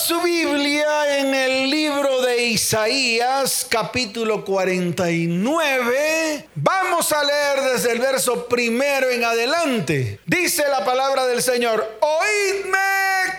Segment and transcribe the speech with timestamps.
[0.00, 6.48] su Biblia en el libro de Isaías, capítulo 49.
[6.54, 10.18] Vamos a leer desde el verso primero en adelante.
[10.24, 12.78] Dice la palabra del Señor, oídme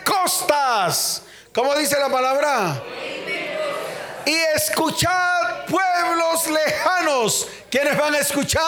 [0.06, 1.24] costas.
[1.52, 2.84] ¿Cómo dice la palabra?
[4.26, 7.48] Y escuchad pueblos lejanos.
[7.72, 8.62] ¿Quiénes van a escuchar?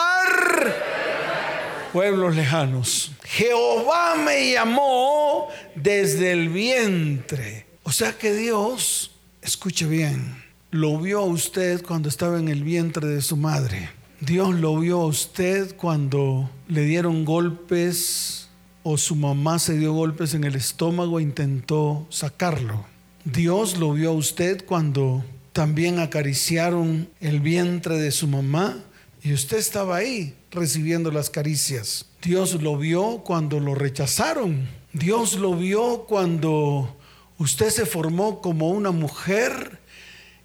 [1.92, 3.12] Pueblos lejanos.
[3.24, 7.63] Jehová me llamó desde el vientre.
[7.86, 9.10] O sea que Dios,
[9.42, 13.90] escuche bien, lo vio a usted cuando estaba en el vientre de su madre.
[14.20, 18.48] Dios lo vio a usted cuando le dieron golpes
[18.82, 22.86] o su mamá se dio golpes en el estómago e intentó sacarlo.
[23.26, 28.78] Dios lo vio a usted cuando también acariciaron el vientre de su mamá
[29.22, 32.06] y usted estaba ahí recibiendo las caricias.
[32.22, 34.68] Dios lo vio cuando lo rechazaron.
[34.94, 36.96] Dios lo vio cuando
[37.38, 39.78] usted se formó como una mujer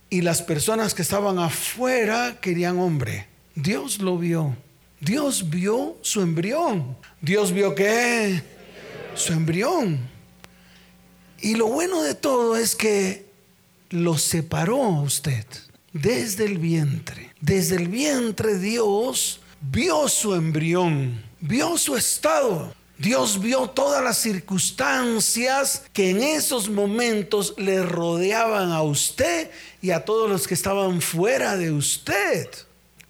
[0.10, 3.28] y las personas que estaban afuera querían hombre.
[3.56, 4.56] Dios lo vio.
[5.00, 6.98] Dios vio su embrión.
[7.22, 8.42] Dios vio que
[9.16, 10.00] su embrión.
[11.42, 13.26] Y lo bueno de todo es que
[13.90, 15.46] lo separó a usted
[15.94, 17.34] desde el vientre.
[17.40, 22.74] Desde el vientre Dios vio su embrión vio su estado.
[23.00, 29.50] Dios vio todas las circunstancias que en esos momentos le rodeaban a usted
[29.82, 32.50] y a todos los que estaban fuera de usted.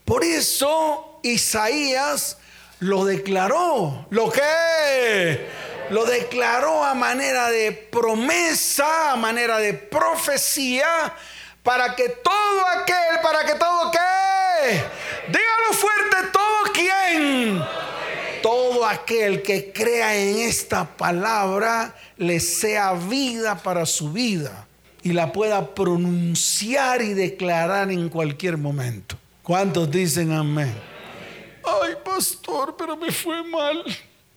[0.05, 2.37] Por eso Isaías
[2.77, 4.05] lo declaró.
[4.11, 5.47] ¿Lo que?
[5.89, 11.15] Lo declaró a manera de promesa, a manera de profecía,
[11.63, 14.83] para que todo aquel, para que todo qué,
[15.29, 17.88] dígalo fuerte, todo quien
[18.41, 24.67] todo aquel que crea en esta palabra le sea vida para su vida
[25.03, 29.17] y la pueda pronunciar y declarar en cualquier momento.
[29.43, 30.73] ¿Cuántos dicen amén?
[31.63, 33.83] Ay, pastor, pero me fue mal.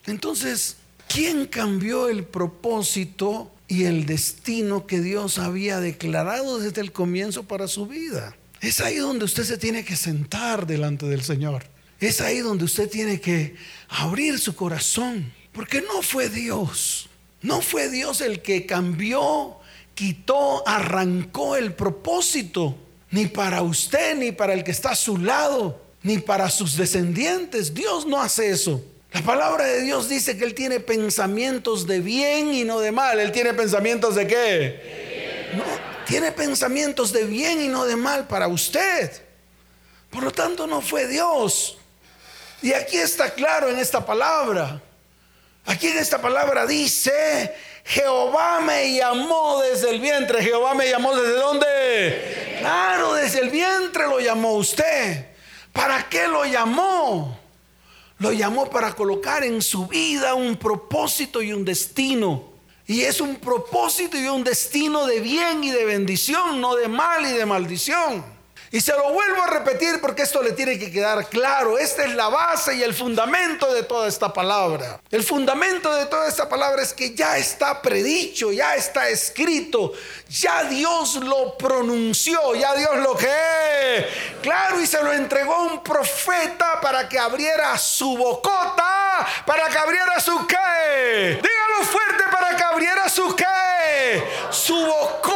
[0.06, 0.76] Entonces,
[1.08, 7.68] ¿quién cambió el propósito y el destino que Dios había declarado desde el comienzo para
[7.68, 8.36] su vida?
[8.60, 11.64] Es ahí donde usted se tiene que sentar delante del Señor.
[12.02, 13.54] Es ahí donde usted tiene que
[13.88, 15.32] abrir su corazón.
[15.52, 17.08] Porque no fue Dios.
[17.42, 19.56] No fue Dios el que cambió,
[19.94, 22.76] quitó, arrancó el propósito.
[23.10, 27.72] Ni para usted, ni para el que está a su lado, ni para sus descendientes.
[27.72, 28.84] Dios no hace eso.
[29.12, 33.20] La palabra de Dios dice que Él tiene pensamientos de bien y no de mal.
[33.20, 35.52] Él tiene pensamientos de qué?
[35.56, 35.64] No,
[36.06, 39.22] tiene pensamientos de bien y no de mal para usted.
[40.10, 41.78] Por lo tanto, no fue Dios.
[42.62, 44.80] Y aquí está claro en esta palabra.
[45.66, 50.42] Aquí en esta palabra dice, Jehová me llamó desde el vientre.
[50.42, 52.56] Jehová me llamó desde dónde?
[52.60, 55.26] Claro, desde el vientre lo llamó usted.
[55.72, 57.38] ¿Para qué lo llamó?
[58.18, 62.52] Lo llamó para colocar en su vida un propósito y un destino.
[62.86, 67.24] Y es un propósito y un destino de bien y de bendición, no de mal
[67.26, 68.24] y de maldición.
[68.74, 71.76] Y se lo vuelvo a repetir porque esto le tiene que quedar claro.
[71.78, 74.98] Esta es la base y el fundamento de toda esta palabra.
[75.10, 79.92] El fundamento de toda esta palabra es que ya está predicho, ya está escrito,
[80.30, 84.08] ya Dios lo pronunció, ya Dios lo que...
[84.40, 89.76] Claro, y se lo entregó a un profeta para que abriera su bocota, para que
[89.76, 91.40] abriera su qué.
[91.42, 94.24] Dígalo fuerte para que abriera su qué.
[94.50, 95.31] Su bocota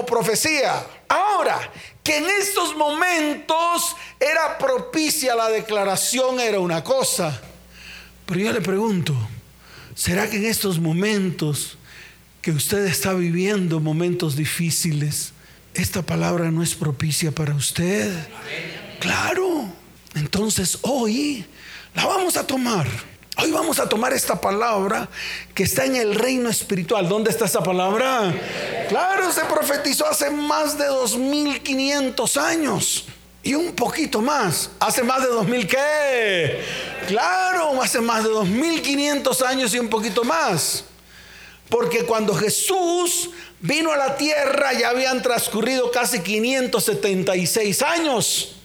[0.00, 0.86] como profecía.
[1.08, 1.70] Ahora,
[2.02, 7.40] que en estos momentos era propicia la declaración era una cosa.
[8.26, 9.14] Pero yo le pregunto,
[9.94, 11.76] ¿será que en estos momentos
[12.40, 15.32] que usted está viviendo momentos difíciles,
[15.74, 18.12] esta palabra no es propicia para usted?
[19.00, 19.68] Claro.
[20.14, 21.44] Entonces hoy
[21.94, 22.88] la vamos a tomar.
[23.36, 25.08] Hoy vamos a tomar esta palabra
[25.54, 27.08] que está en el reino espiritual.
[27.08, 28.34] ¿Dónde está esa palabra?
[28.88, 33.06] Claro, se profetizó hace más de 2500 años.
[33.42, 34.70] Y un poquito más.
[34.80, 36.60] ¿Hace más de 2000 qué?
[37.08, 40.84] Claro, hace más de 2500 años y un poquito más.
[41.70, 43.30] Porque cuando Jesús
[43.60, 48.59] vino a la tierra ya habían transcurrido casi 576 años.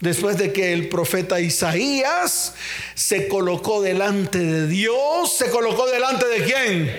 [0.00, 2.54] Después de que el profeta Isaías
[2.94, 6.96] se colocó delante de Dios, ¿se colocó delante de quién?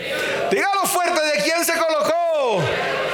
[0.52, 2.62] Dígalo fuerte, ¿de quién se colocó?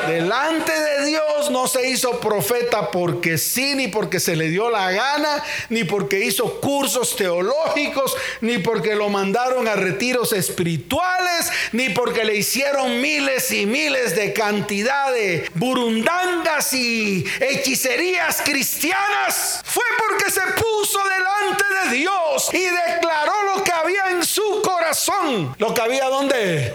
[0.08, 4.92] Delante de Dios no se hizo profeta porque sí, ni porque se le dio la
[4.92, 12.24] gana, ni porque hizo cursos teológicos, ni porque lo mandaron a retiros espirituales, ni porque
[12.24, 19.62] le hicieron miles y miles de cantidad de burundangas y hechicerías cristianas.
[19.66, 25.56] Fue porque se puso delante de Dios y declaró lo que había en su corazón.
[25.58, 26.74] Lo que había donde.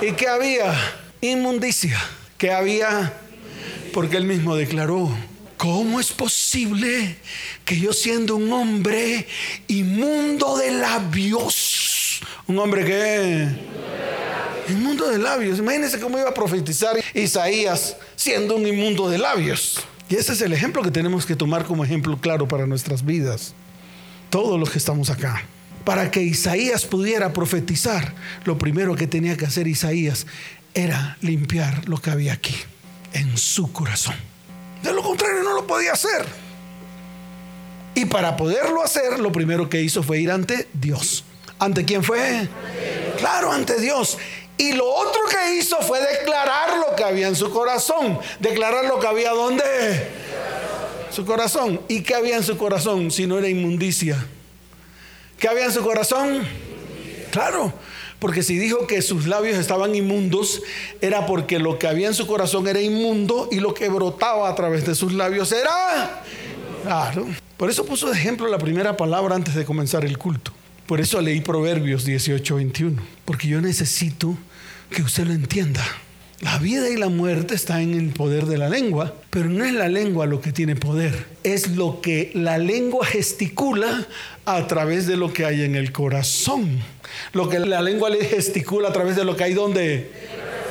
[0.00, 0.72] Y que había
[1.20, 1.98] inmundicia.
[2.40, 3.12] Que había.
[3.92, 5.08] Porque él mismo declaró.
[5.56, 7.16] ¿Cómo es posible
[7.66, 9.26] que yo siendo un hombre
[9.68, 13.46] inmundo de labios, un hombre que
[14.70, 19.80] inmundo de labios, imagínense cómo iba a profetizar Isaías siendo un inmundo de labios.
[20.08, 23.52] Y ese es el ejemplo que tenemos que tomar como ejemplo claro para nuestras vidas,
[24.30, 25.44] todos los que estamos acá.
[25.84, 28.14] Para que Isaías pudiera profetizar,
[28.44, 30.26] lo primero que tenía que hacer Isaías
[30.74, 32.56] era limpiar lo que había aquí,
[33.12, 34.14] en su corazón.
[34.82, 36.26] De lo contrario, no lo podía hacer.
[37.94, 41.24] Y para poderlo hacer, lo primero que hizo fue ir ante Dios.
[41.58, 42.48] ¿Ante quién fue?
[43.18, 44.16] Claro, ante Dios.
[44.56, 48.18] Y lo otro que hizo fue declarar lo que había en su corazón.
[48.38, 50.08] Declarar lo que había donde?
[51.10, 51.80] Su corazón.
[51.88, 54.24] ¿Y qué había en su corazón si no era inmundicia?
[55.38, 56.46] ¿Qué había en su corazón?
[57.30, 57.72] Claro,
[58.20, 60.62] porque si dijo que sus labios estaban inmundos,
[61.00, 64.54] era porque lo que había en su corazón era inmundo y lo que brotaba a
[64.54, 66.22] través de sus labios era...
[66.84, 67.26] Claro.
[67.56, 70.52] Por eso puso de ejemplo la primera palabra antes de comenzar el culto.
[70.86, 73.02] Por eso leí Proverbios 18, 21.
[73.24, 74.36] Porque yo necesito
[74.90, 75.82] que usted lo entienda.
[76.40, 79.74] La vida y la muerte están en el poder de la lengua, pero no es
[79.74, 84.06] la lengua lo que tiene poder, es lo que la lengua gesticula
[84.46, 86.80] a través de lo que hay en el corazón.
[87.34, 90.10] Lo que la lengua le gesticula a través de lo que hay donde...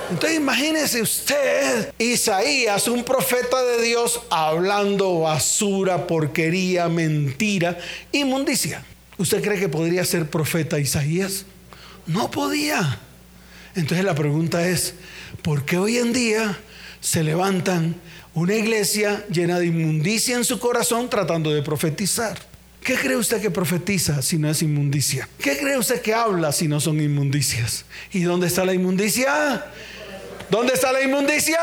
[0.10, 7.78] Entonces imagínese usted, Isaías, un profeta de Dios, hablando basura, porquería, mentira,
[8.12, 8.84] inmundicia.
[9.20, 11.46] ¿Usted cree que podría ser profeta Isaías?
[12.08, 12.98] No podía.
[13.76, 14.96] Entonces la pregunta es,
[15.42, 16.58] ¿por qué hoy en día
[17.00, 17.96] se levantan
[18.34, 22.38] una iglesia llena de inmundicia en su corazón tratando de profetizar?
[22.84, 25.28] ¿Qué cree usted que profetiza si no es inmundicia?
[25.40, 27.86] ¿Qué cree usted que habla si no son inmundicias?
[28.12, 29.66] ¿Y dónde está la inmundicia?
[30.50, 31.60] ¿Dónde está la inmundicia?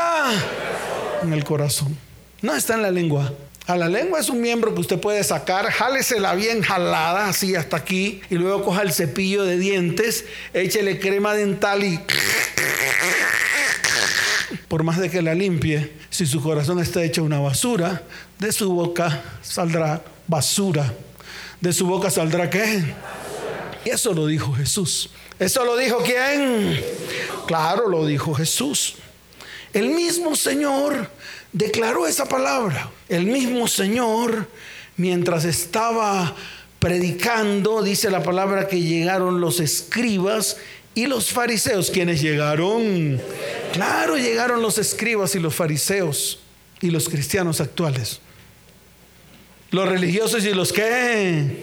[1.23, 1.97] En el corazón.
[2.41, 3.33] No está en la lengua.
[3.65, 7.75] A la lengua es un miembro que usted puede sacar, jálesela bien jalada, así hasta
[7.75, 10.23] aquí, y luego coja el cepillo de dientes,
[10.53, 11.99] échele crema dental y
[14.67, 18.03] por más de que la limpie, si su corazón está hecho una basura,
[18.39, 20.93] de su boca saldrá basura.
[21.61, 22.83] De su boca saldrá qué?
[23.85, 25.09] Y eso lo dijo Jesús.
[25.39, 26.79] ¿Eso lo dijo quién?
[27.45, 28.95] Claro, lo dijo Jesús.
[29.73, 31.09] El mismo Señor
[31.51, 32.89] declaró esa palabra.
[33.09, 34.47] El mismo Señor,
[34.97, 36.35] mientras estaba
[36.79, 40.57] predicando, dice la palabra que llegaron los escribas
[40.97, 41.91] y los fariseos.
[41.91, 43.21] ¿Quiénes llegaron?
[43.71, 46.39] Claro, llegaron los escribas y los fariseos
[46.81, 48.19] y los cristianos actuales.
[49.69, 51.61] Los religiosos y los que,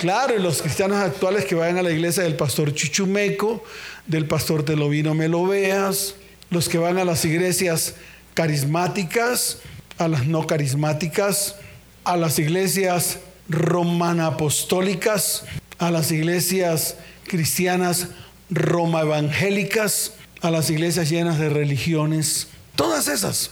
[0.00, 3.64] claro, y los cristianos actuales que vayan a la iglesia del pastor Chuchumeco,
[4.06, 6.16] del pastor Telovino Me lo veas,
[6.50, 7.94] los que van a las iglesias
[8.34, 9.60] carismáticas,
[9.96, 11.56] a las no carismáticas,
[12.04, 15.44] a las iglesias romana apostólicas,
[15.78, 16.96] a las iglesias
[17.26, 18.08] cristianas
[18.50, 23.50] roma evangélicas, a las iglesias llenas de religiones, todas esas.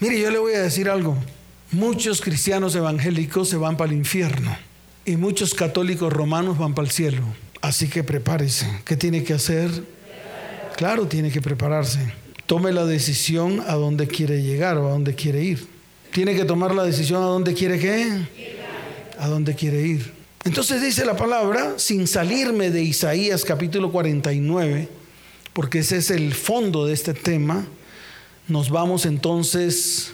[0.00, 1.16] Mire, yo le voy a decir algo.
[1.70, 4.56] Muchos cristianos evangélicos se van para el infierno
[5.04, 7.22] y muchos católicos romanos van para el cielo.
[7.60, 8.66] Así que prepárese.
[8.84, 9.70] ¿Qué tiene que hacer?
[10.76, 12.12] Claro, tiene que prepararse.
[12.46, 15.66] Tome la decisión a dónde quiere llegar o a dónde quiere ir.
[16.12, 18.26] Tiene que tomar la decisión a dónde quiere qué?
[19.18, 20.21] A dónde quiere ir.
[20.44, 24.88] Entonces dice la palabra, sin salirme de Isaías capítulo 49,
[25.52, 27.66] porque ese es el fondo de este tema,
[28.48, 30.12] nos vamos entonces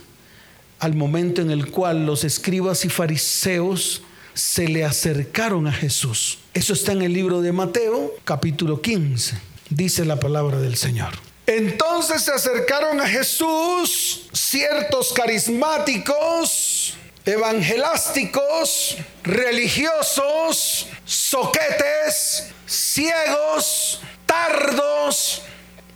[0.80, 4.02] al momento en el cual los escribas y fariseos
[4.34, 6.38] se le acercaron a Jesús.
[6.52, 9.36] Eso está en el libro de Mateo, capítulo 15.
[9.70, 11.14] Dice la palabra del Señor.
[11.46, 16.94] Entonces se acercaron a Jesús ciertos carismáticos,
[17.28, 25.42] evangelásticos, religiosos, soquetes, ciegos, tardos,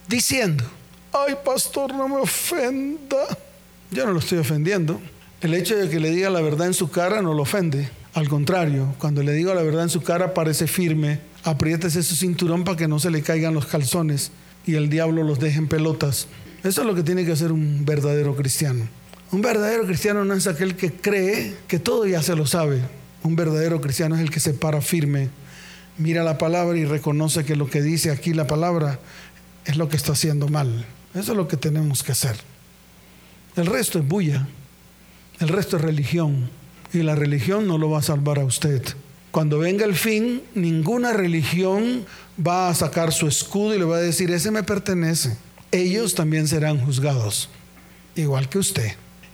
[0.08, 0.64] diciendo,
[1.12, 3.26] ay pastor, no me ofenda
[3.92, 5.00] yo no lo estoy ofendiendo.
[5.42, 7.90] El hecho de que le diga la verdad en su cara no lo ofende.
[8.14, 11.20] Al contrario, cuando le digo la verdad en su cara parece firme.
[11.44, 14.30] Apriétese su cinturón para que no se le caigan los calzones
[14.64, 16.28] y el diablo los deje en pelotas.
[16.62, 18.88] Eso es lo que tiene que hacer un verdadero cristiano.
[19.32, 22.82] Un verdadero cristiano no es aquel que cree que todo ya se lo sabe.
[23.22, 25.30] Un verdadero cristiano es el que se para firme,
[25.96, 28.98] mira la palabra y reconoce que lo que dice aquí la palabra
[29.64, 30.84] es lo que está haciendo mal.
[31.14, 32.36] Eso es lo que tenemos que hacer.
[33.56, 34.46] El resto es bulla,
[35.40, 36.50] el resto es religión
[36.92, 38.82] y la religión no lo va a salvar a usted.
[39.30, 42.04] Cuando venga el fin, ninguna religión
[42.38, 45.38] va a sacar su escudo y le va a decir, ese me pertenece.
[45.70, 47.48] Ellos también serán juzgados,
[48.14, 48.92] igual que usted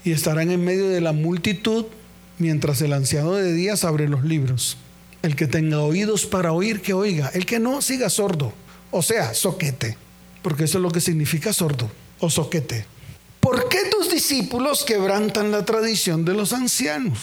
[0.09, 1.85] y estarán en medio de la multitud
[2.39, 4.75] mientras el anciano de días abre los libros.
[5.21, 7.29] El que tenga oídos para oír, que oiga.
[7.35, 8.51] El que no, siga sordo.
[8.89, 9.97] O sea, soquete.
[10.41, 12.87] Porque eso es lo que significa sordo o soquete.
[13.39, 17.19] ¿Por qué tus discípulos quebrantan la tradición de los ancianos?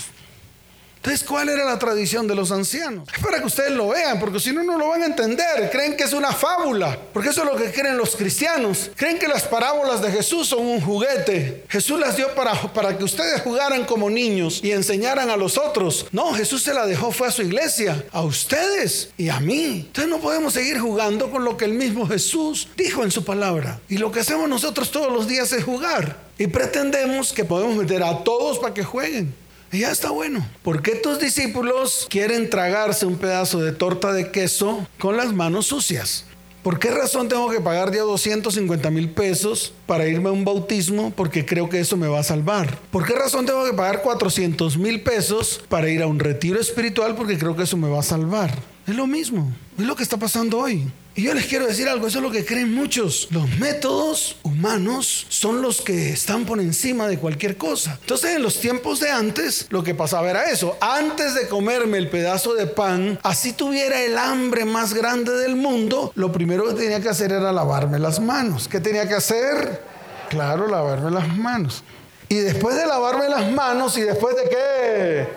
[1.07, 3.09] Entonces, ¿cuál era la tradición de los ancianos?
[3.17, 5.71] Es para que ustedes lo vean, porque si no, no lo van a entender.
[5.71, 8.91] Creen que es una fábula, porque eso es lo que creen los cristianos.
[8.97, 11.63] Creen que las parábolas de Jesús son un juguete.
[11.69, 16.07] Jesús las dio para, para que ustedes jugaran como niños y enseñaran a los otros.
[16.11, 19.85] No, Jesús se la dejó, fue a su iglesia, a ustedes y a mí.
[19.87, 23.79] Entonces no podemos seguir jugando con lo que el mismo Jesús dijo en su palabra.
[23.89, 26.27] Y lo que hacemos nosotros todos los días es jugar.
[26.37, 29.46] Y pretendemos que podemos meter a todos para que jueguen.
[29.73, 30.47] Y ya está bueno.
[30.63, 35.67] ¿Por qué tus discípulos quieren tragarse un pedazo de torta de queso con las manos
[35.67, 36.25] sucias?
[36.67, 41.13] ¿Por qué razón tengo que pagar ya 250 mil pesos para irme a un bautismo?
[41.15, 42.77] Porque creo que eso me va a salvar.
[42.91, 47.15] ¿Por qué razón tengo que pagar 400 mil pesos para ir a un retiro espiritual?
[47.15, 48.53] Porque creo que eso me va a salvar.
[48.85, 49.53] Es lo mismo.
[49.79, 50.91] Es lo que está pasando hoy.
[51.17, 53.29] Y yo les quiero decir algo, eso es lo que creen muchos.
[53.31, 57.97] Los métodos humanos son los que están por encima de cualquier cosa.
[58.03, 60.77] Entonces en los tiempos de antes lo que pasaba era eso.
[60.79, 66.13] Antes de comerme el pedazo de pan, así tuviera el hambre más grande del mundo,
[66.17, 68.69] lo primero que tenía que hacer era lavarme las manos.
[68.69, 69.83] ¿Qué tenía que hacer?
[70.29, 71.83] Claro, lavarme las manos.
[72.29, 75.29] Y después de lavarme las manos y después de qué?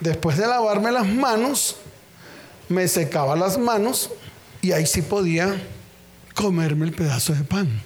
[0.00, 1.76] Después de lavarme las manos,
[2.68, 4.10] me secaba las manos
[4.62, 5.60] y ahí sí podía
[6.34, 7.82] comerme el pedazo de pan.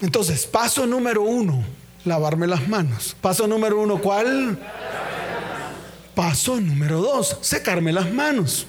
[0.00, 1.64] Entonces, paso número uno,
[2.04, 3.16] lavarme las manos.
[3.20, 4.58] Paso número uno, ¿cuál?
[6.14, 8.66] Paso número dos, secarme las manos.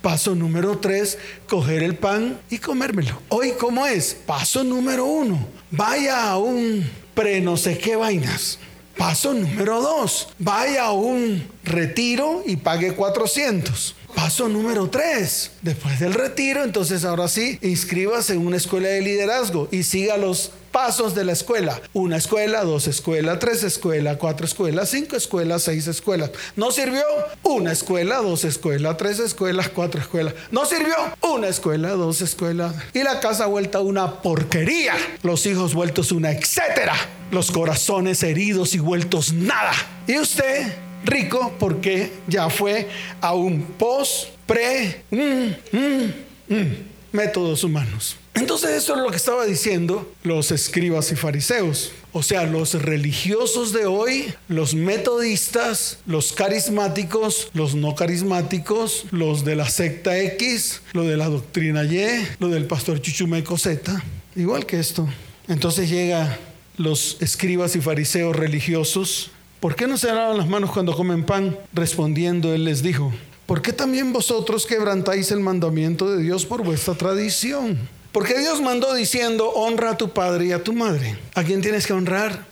[0.00, 1.16] Paso número tres,
[1.48, 3.22] coger el pan y comérmelo.
[3.28, 4.14] Hoy, ¿cómo es?
[4.14, 8.58] Paso número uno, vaya a un pre no sé qué vainas.
[8.96, 13.94] Paso número dos, vaya a un retiro y pague 400.
[14.14, 19.68] Paso número tres, después del retiro, entonces ahora sí, inscríbase en una escuela de liderazgo
[19.70, 21.80] y siga los pasos de la escuela.
[21.92, 26.30] Una escuela, dos escuelas, tres escuelas, cuatro escuelas, cinco escuelas, seis escuelas.
[26.56, 27.02] ¿No sirvió?
[27.42, 30.34] Una escuela, dos escuelas, tres escuelas, cuatro escuelas.
[30.50, 30.94] ¿No sirvió?
[31.22, 32.74] Una escuela, dos escuelas.
[32.94, 34.94] Y la casa vuelta una porquería.
[35.22, 36.94] Los hijos vueltos una etcétera.
[37.30, 39.72] Los corazones heridos y vueltos nada.
[40.06, 40.91] ¿Y usted?
[41.04, 42.88] Rico porque ya fue
[43.20, 46.12] a un post, pre, mm, mm,
[46.48, 46.76] mm,
[47.12, 48.16] métodos humanos.
[48.34, 51.92] Entonces eso es lo que estaba diciendo los escribas y fariseos.
[52.12, 59.56] O sea, los religiosos de hoy, los metodistas, los carismáticos, los no carismáticos, los de
[59.56, 64.02] la secta X, lo de la doctrina Y, lo del pastor Chichumeco Z,
[64.34, 65.08] igual que esto.
[65.48, 66.38] Entonces llega
[66.78, 69.30] los escribas y fariseos religiosos
[69.62, 71.56] ¿Por qué no se lavan las manos cuando comen pan?
[71.72, 73.12] Respondiendo, él les dijo,
[73.46, 77.78] ¿por qué también vosotros quebrantáis el mandamiento de Dios por vuestra tradición?
[78.10, 81.16] Porque Dios mandó diciendo, honra a tu padre y a tu madre.
[81.36, 82.44] ¿A quién tienes que honrar?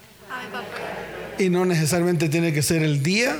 [1.41, 3.37] Y no necesariamente tiene que ser el día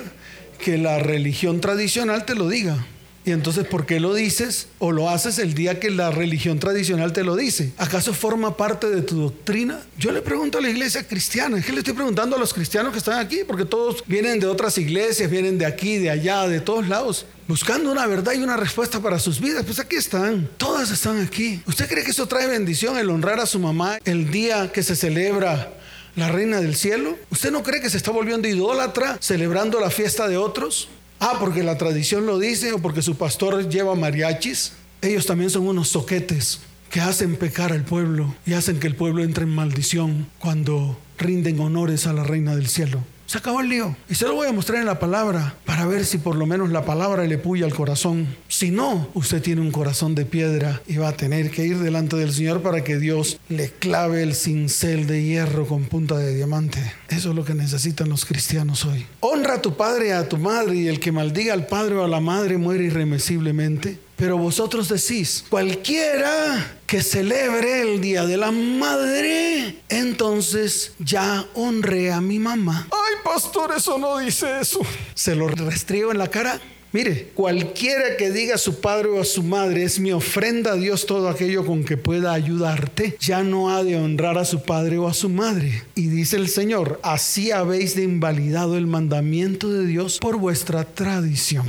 [0.59, 2.85] que la religión tradicional te lo diga.
[3.23, 7.13] Y entonces, ¿por qué lo dices o lo haces el día que la religión tradicional
[7.13, 7.73] te lo dice?
[7.77, 9.79] ¿Acaso forma parte de tu doctrina?
[9.99, 12.99] Yo le pregunto a la iglesia cristiana, que le estoy preguntando a los cristianos que
[12.99, 16.89] están aquí, porque todos vienen de otras iglesias, vienen de aquí, de allá, de todos
[16.89, 19.65] lados, buscando una verdad y una respuesta para sus vidas.
[19.67, 21.63] Pues aquí están, todas están aquí.
[21.67, 24.97] ¿Usted cree que eso trae bendición el honrar a su mamá el día que se
[24.97, 25.75] celebra
[26.17, 27.19] la reina del cielo?
[27.31, 30.89] ¿Usted no cree que se está volviendo idólatra celebrando la fiesta de otros?
[31.21, 34.73] Ah, porque la tradición lo dice o porque su pastor lleva mariachis.
[35.03, 36.61] Ellos también son unos soquetes
[36.91, 41.61] que hacen pecar al pueblo y hacen que el pueblo entre en maldición cuando rinden
[41.61, 43.05] honores a la reina del cielo.
[43.31, 43.95] Se acabó el lío.
[44.09, 46.71] Y se lo voy a mostrar en la palabra para ver si por lo menos
[46.71, 48.27] la palabra le puya al corazón.
[48.49, 52.17] Si no, usted tiene un corazón de piedra y va a tener que ir delante
[52.17, 56.81] del Señor para que Dios le clave el cincel de hierro con punta de diamante.
[57.09, 59.07] Eso es lo que necesitan los cristianos hoy.
[59.21, 62.05] Honra a tu padre y a tu madre y el que maldiga al padre o
[62.05, 64.01] a la madre muere irremisiblemente.
[64.21, 72.21] Pero vosotros decís, cualquiera que celebre el Día de la Madre, entonces ya honré a
[72.21, 72.87] mi mamá.
[72.93, 74.81] Ay, pastor, eso no dice eso.
[75.15, 76.61] Se lo restriego en la cara.
[76.93, 80.77] Mire, cualquiera que diga a su padre o a su madre es mi ofrenda a
[80.77, 84.99] Dios todo aquello con que pueda ayudarte, ya no ha de honrar a su padre
[84.99, 85.85] o a su madre.
[85.95, 91.65] Y dice el Señor, así habéis de invalidado el mandamiento de Dios por vuestra tradición.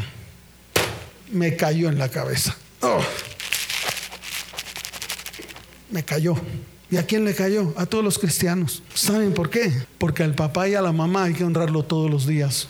[1.32, 2.56] Me cayó en la cabeza.
[2.82, 3.02] Oh.
[5.90, 6.36] Me cayó.
[6.90, 7.74] ¿Y a quién le cayó?
[7.78, 8.84] A todos los cristianos.
[8.94, 9.72] ¿Saben por qué?
[9.98, 12.68] Porque al papá y a la mamá hay que honrarlo todos los días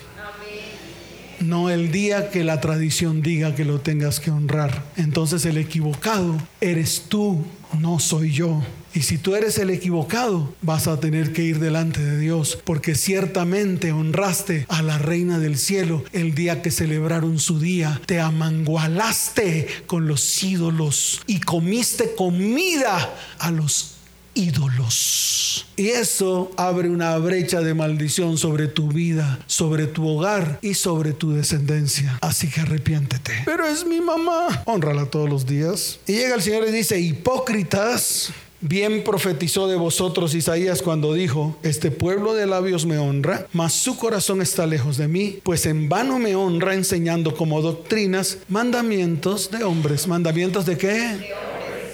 [1.41, 4.84] no el día que la tradición diga que lo tengas que honrar.
[4.96, 7.44] Entonces el equivocado eres tú,
[7.80, 8.62] no soy yo.
[8.93, 12.95] Y si tú eres el equivocado, vas a tener que ir delante de Dios, porque
[12.95, 19.67] ciertamente honraste a la reina del cielo el día que celebraron su día, te amangualaste
[19.88, 23.95] con los ídolos y comiste comida a los
[24.33, 25.65] ídolos.
[25.75, 31.13] Y eso abre una brecha de maldición sobre tu vida, sobre tu hogar y sobre
[31.13, 32.17] tu descendencia.
[32.21, 33.43] Así que arrepiéntete.
[33.45, 34.63] Pero es mi mamá.
[34.65, 36.00] Honrala todos los días.
[36.07, 38.31] Y llega el Señor y dice, hipócritas.
[38.63, 43.98] Bien profetizó de vosotros Isaías cuando dijo, este pueblo de labios me honra, mas su
[43.98, 49.63] corazón está lejos de mí, pues en vano me honra enseñando como doctrinas mandamientos de
[49.63, 50.08] hombres.
[50.08, 51.34] ¿Mandamientos de qué?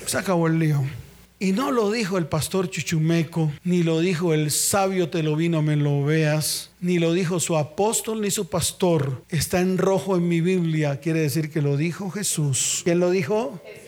[0.05, 0.83] Se acabó el lío.
[1.39, 5.61] Y no lo dijo el pastor Chuchumeco, ni lo dijo el sabio te lo vino
[5.61, 9.23] me lo veas, ni lo dijo su apóstol ni su pastor.
[9.29, 12.81] Está en rojo en mi Biblia, quiere decir que lo dijo Jesús.
[12.83, 13.61] ¿Quién lo dijo?
[13.63, 13.86] Jesús.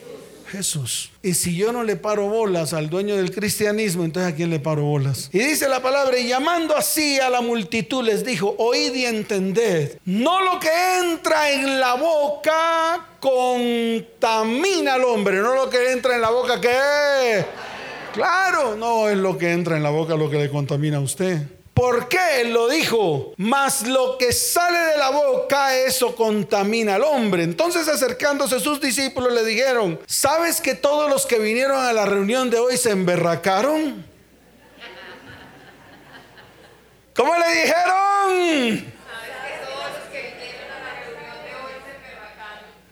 [1.23, 4.59] Y si yo no le paro bolas al dueño del cristianismo, entonces a quién le
[4.59, 5.29] paro bolas.
[5.31, 9.99] Y dice la palabra, y llamando así a la multitud les dijo, oíd y entended,
[10.05, 16.21] no lo que entra en la boca contamina al hombre, no lo que entra en
[16.21, 17.45] la boca que...
[18.13, 21.43] Claro, no es lo que entra en la boca lo que le contamina a usted.
[21.79, 23.33] ¿Por qué él lo dijo?
[23.37, 27.43] Mas lo que sale de la boca, eso contamina al hombre.
[27.43, 32.49] Entonces acercándose sus discípulos le dijeron, ¿sabes que todos los que vinieron a la reunión
[32.49, 34.05] de hoy se emberracaron?
[37.15, 38.98] ¿Cómo le dijeron?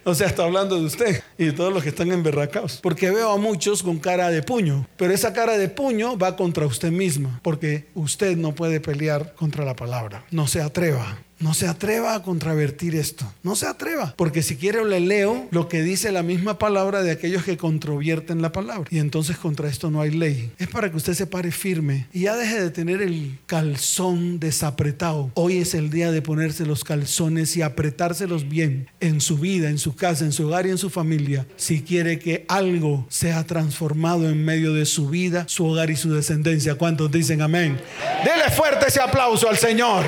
[0.07, 2.79] O sea, está hablando de usted y de todos los que están emberracados.
[2.81, 4.87] Porque veo a muchos con cara de puño.
[4.95, 7.41] Pero esa cara de puño va contra usted misma.
[7.43, 10.23] Porque usted no puede pelear contra la palabra.
[10.31, 11.17] No se atreva.
[11.39, 13.31] No se atreva a contravertir esto.
[13.43, 14.13] No se atreva.
[14.17, 18.41] Porque si quiere le leo lo que dice la misma palabra de aquellos que controvierten
[18.41, 18.87] la palabra.
[18.89, 20.51] Y entonces contra esto no hay ley.
[20.57, 25.31] Es para que usted se pare firme y ya deje de tener el calzón desapretado.
[25.35, 29.77] Hoy es el día de ponerse los calzones y apretárselos bien en su vida, en
[29.77, 31.45] su casa, en su hogar y en su familia.
[31.55, 36.11] Si quiere que algo sea transformado en medio de su vida, su hogar y su
[36.11, 36.75] descendencia.
[36.75, 37.79] ¿Cuántos dicen amén?
[38.23, 40.05] Dele fuerte ese aplauso al Señor.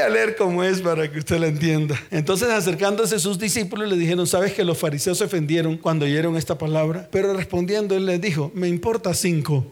[0.00, 2.00] A leer como es para que usted la entienda.
[2.10, 6.58] Entonces acercándose sus discípulos le dijeron, ¿sabes que los fariseos se ofendieron cuando oyeron esta
[6.58, 7.08] palabra?
[7.10, 9.66] Pero respondiendo él les dijo, me importa cinco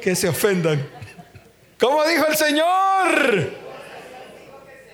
[0.00, 0.86] que se ofendan.
[1.78, 3.62] ¿Cómo dijo el Señor?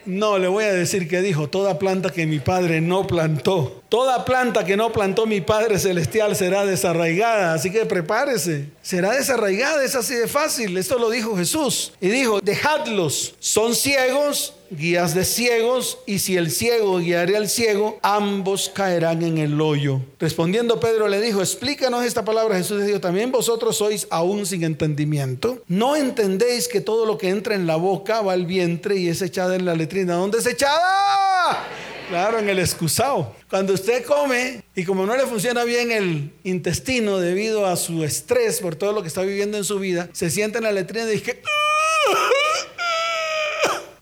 [0.09, 4.25] No, le voy a decir que dijo, toda planta que mi padre no plantó, toda
[4.25, 9.95] planta que no plantó mi Padre Celestial será desarraigada, así que prepárese, será desarraigada, es
[9.95, 11.93] así de fácil, esto lo dijo Jesús.
[12.01, 17.99] Y dijo, dejadlos, son ciegos guías de ciegos, y si el ciego guiare al ciego,
[18.03, 20.01] ambos caerán en el hoyo.
[20.19, 22.57] Respondiendo Pedro le dijo, explícanos esta palabra.
[22.57, 25.63] Jesús dijo, también vosotros sois aún sin entendimiento.
[25.69, 29.23] No entendéis que todo lo que entra en la boca va al vientre y es
[29.23, 30.15] echada en la letrina.
[30.15, 31.67] ¿Dónde es echada?
[32.09, 33.35] Claro, en el excusado.
[33.51, 38.61] Cuando usted come y como no le funciona bien el intestino debido a su estrés
[38.61, 41.17] por todo lo que está viviendo en su vida, se sienta en la letrina y
[41.17, 41.43] dice,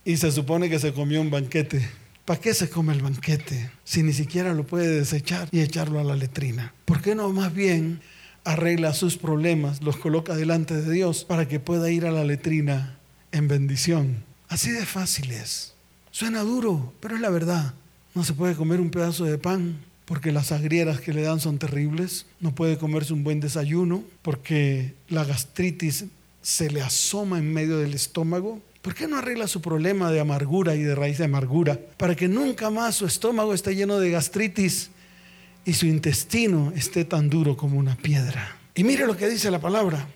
[0.06, 1.86] y se supone que se comió un banquete.
[2.24, 6.04] ¿Para qué se come el banquete si ni siquiera lo puede desechar y echarlo a
[6.04, 6.72] la letrina?
[6.84, 8.00] ¿Por qué no más bien
[8.44, 12.96] arregla sus problemas, los coloca delante de Dios para que pueda ir a la letrina
[13.32, 14.24] en bendición?
[14.48, 15.74] Así de fácil es.
[16.12, 17.74] Suena duro, pero es la verdad.
[18.14, 21.58] No se puede comer un pedazo de pan porque las agrieras que le dan son
[21.58, 22.26] terribles.
[22.38, 26.04] No puede comerse un buen desayuno porque la gastritis
[26.42, 28.62] se le asoma en medio del estómago.
[28.86, 31.76] ¿Por qué no arregla su problema de amargura y de raíz de amargura?
[31.96, 34.92] Para que nunca más su estómago esté lleno de gastritis
[35.64, 38.56] y su intestino esté tan duro como una piedra.
[38.76, 40.06] Y mire lo que dice la palabra.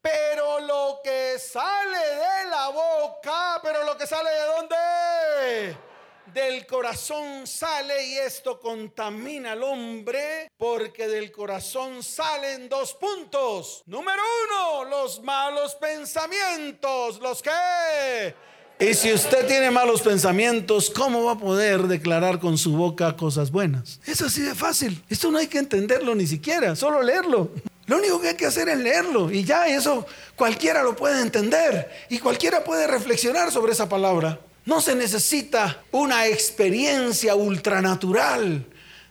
[0.00, 5.93] Pero lo que sale de la boca, pero lo que sale de dónde?
[6.34, 13.82] Del corazón sale y esto contamina al hombre porque del corazón salen dos puntos.
[13.86, 17.20] Número uno, los malos pensamientos.
[17.20, 18.34] ¿Los qué?
[18.80, 23.52] Y si usted tiene malos pensamientos, ¿cómo va a poder declarar con su boca cosas
[23.52, 24.00] buenas?
[24.04, 25.00] Es así de fácil.
[25.08, 27.50] Esto no hay que entenderlo ni siquiera, solo leerlo.
[27.86, 31.88] Lo único que hay que hacer es leerlo y ya eso cualquiera lo puede entender
[32.08, 34.40] y cualquiera puede reflexionar sobre esa palabra.
[34.64, 38.66] No se necesita una experiencia ultranatural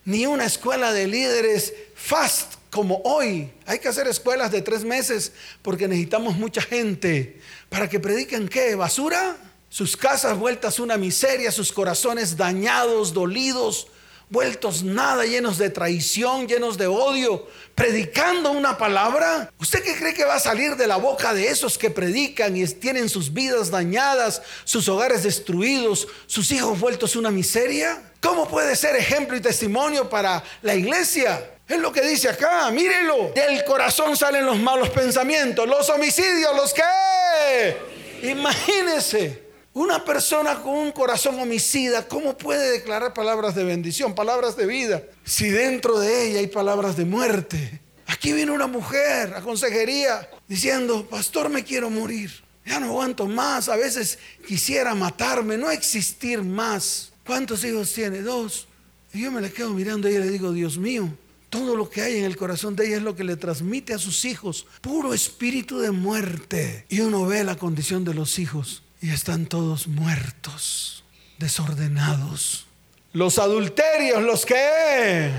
[0.06, 3.52] ni una escuela de líderes fast como hoy.
[3.66, 7.40] Hay que hacer escuelas de tres meses porque necesitamos mucha gente
[7.70, 9.38] para que prediquen qué, basura,
[9.70, 13.88] sus casas vueltas una miseria, sus corazones dañados, dolidos,
[14.34, 19.52] vueltos nada, llenos de traición, llenos de odio, predicando una palabra.
[19.60, 22.66] ¿Usted qué cree que va a salir de la boca de esos que predican y
[22.66, 28.12] tienen sus vidas dañadas, sus hogares destruidos, sus hijos vueltos una miseria?
[28.22, 31.52] ¿Cómo puede ser ejemplo y testimonio para la iglesia?
[31.68, 33.32] Es lo que dice acá, mírelo.
[33.36, 37.78] Del corazón salen los malos pensamientos, los homicidios, los que...
[38.24, 39.43] Imagínese.
[39.76, 45.02] Una persona con un corazón homicida, ¿cómo puede declarar palabras de bendición, palabras de vida,
[45.24, 47.82] si dentro de ella hay palabras de muerte?
[48.06, 52.32] Aquí viene una mujer a consejería diciendo, pastor, me quiero morir.
[52.64, 57.12] Ya no aguanto más, a veces quisiera matarme, no existir más.
[57.26, 58.22] ¿Cuántos hijos tiene?
[58.22, 58.68] Dos.
[59.12, 61.10] Y yo me la quedo mirando y le digo, Dios mío,
[61.50, 63.98] todo lo que hay en el corazón de ella es lo que le transmite a
[63.98, 66.86] sus hijos, puro espíritu de muerte.
[66.90, 71.04] Y uno ve la condición de los hijos y están todos muertos,
[71.38, 72.68] desordenados.
[73.12, 75.30] Los adulterios, los que...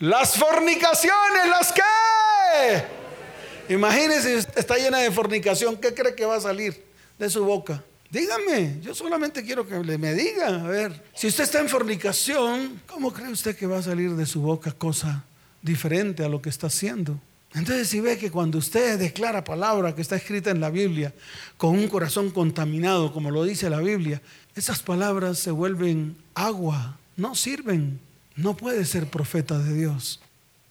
[0.00, 3.74] Las fornicaciones, las que...
[3.74, 6.84] Imagínese, está llena de fornicación, ¿qué cree que va a salir
[7.18, 7.82] de su boca?
[8.10, 13.14] Dígame, yo solamente quiero que me diga, a ver, si usted está en fornicación, ¿cómo
[13.14, 15.24] cree usted que va a salir de su boca cosa
[15.62, 17.18] diferente a lo que está haciendo?
[17.54, 21.12] Entonces si ve que cuando usted declara palabra que está escrita en la Biblia
[21.56, 24.22] con un corazón contaminado, como lo dice la Biblia,
[24.54, 28.00] esas palabras se vuelven agua, no sirven.
[28.36, 30.20] No puede ser profeta de Dios.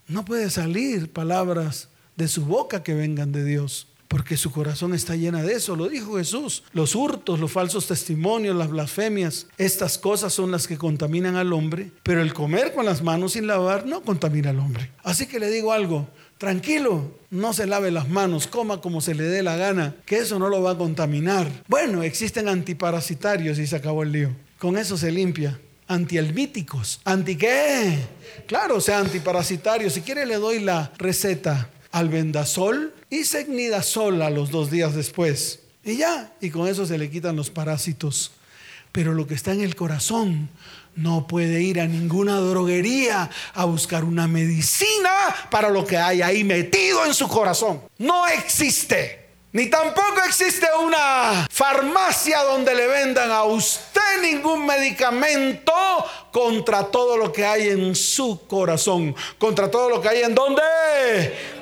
[0.07, 5.15] No puede salir palabras de su boca que vengan de Dios, porque su corazón está
[5.15, 5.75] llena de eso.
[5.75, 6.63] Lo dijo Jesús.
[6.73, 11.91] Los hurtos, los falsos testimonios, las blasfemias, estas cosas son las que contaminan al hombre,
[12.01, 14.89] pero el comer con las manos sin lavar no contamina al hombre.
[15.03, 16.07] Así que le digo algo,
[16.39, 20.39] Tranquilo, no se lave las manos, coma como se le dé la gana, que eso
[20.39, 21.51] no lo va a contaminar.
[21.67, 24.31] Bueno, existen antiparasitarios y se acabó el lío.
[24.57, 25.59] Con eso se limpia.
[25.89, 27.01] Antielvíticos.
[27.03, 27.99] ¿Anti qué?
[28.47, 29.91] Claro, o sea, antiparasitarios.
[29.91, 31.71] Si quiere le doy la receta.
[31.91, 35.59] Albendazol y secnidazol a los dos días después.
[35.83, 38.31] Y ya, y con eso se le quitan los parásitos.
[38.93, 40.47] Pero lo que está en el corazón
[40.95, 45.11] no puede ir a ninguna droguería a buscar una medicina
[45.49, 47.81] para lo que hay ahí metido en su corazón.
[47.97, 49.19] No existe.
[49.51, 55.73] Ni tampoco existe una farmacia donde le vendan a usted ningún medicamento
[56.31, 59.15] contra todo lo que hay en su corazón.
[59.39, 60.61] Contra todo lo que hay en dónde.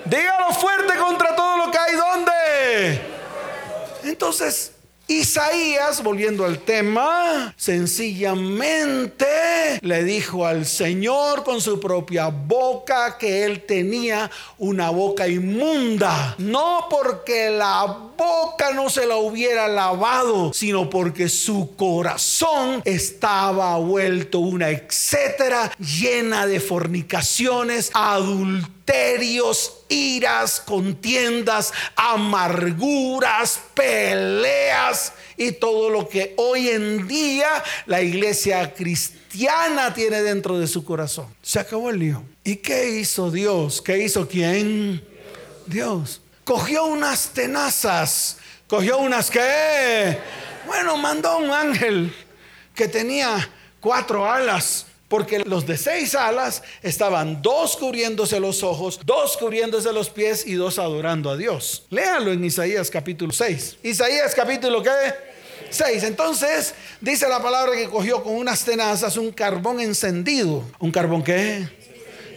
[0.04, 3.02] Dígalo fuerte contra todo lo que hay donde.
[4.04, 4.74] Entonces,
[5.10, 9.26] Isaías, volviendo al tema, sencillamente
[9.82, 16.36] le dijo al Señor con su propia boca que él tenía una boca inmunda.
[16.38, 17.86] No porque la
[18.18, 26.48] boca no se la hubiera lavado, sino porque su corazón estaba vuelto una etcétera llena
[26.48, 28.77] de fornicaciones, adulterios
[29.90, 40.22] iras, contiendas, amarguras, peleas y todo lo que hoy en día la iglesia cristiana tiene
[40.22, 41.28] dentro de su corazón.
[41.42, 42.24] Se acabó el lío.
[42.44, 43.82] ¿Y qué hizo Dios?
[43.82, 45.04] ¿Qué hizo quién?
[45.66, 46.22] Dios.
[46.44, 48.38] Cogió unas tenazas.
[48.68, 50.18] Cogió unas que...
[50.66, 52.14] Bueno, mandó un ángel
[52.76, 59.38] que tenía cuatro alas porque los de seis alas estaban dos cubriéndose los ojos, dos
[59.38, 61.86] cubriéndose los pies y dos adorando a Dios.
[61.90, 63.78] Léalo en Isaías capítulo 6.
[63.84, 64.92] Isaías capítulo qué?
[65.70, 66.04] 6.
[66.04, 70.64] Entonces dice la palabra que cogió con unas tenazas un carbón encendido.
[70.80, 71.68] ¿Un carbón qué?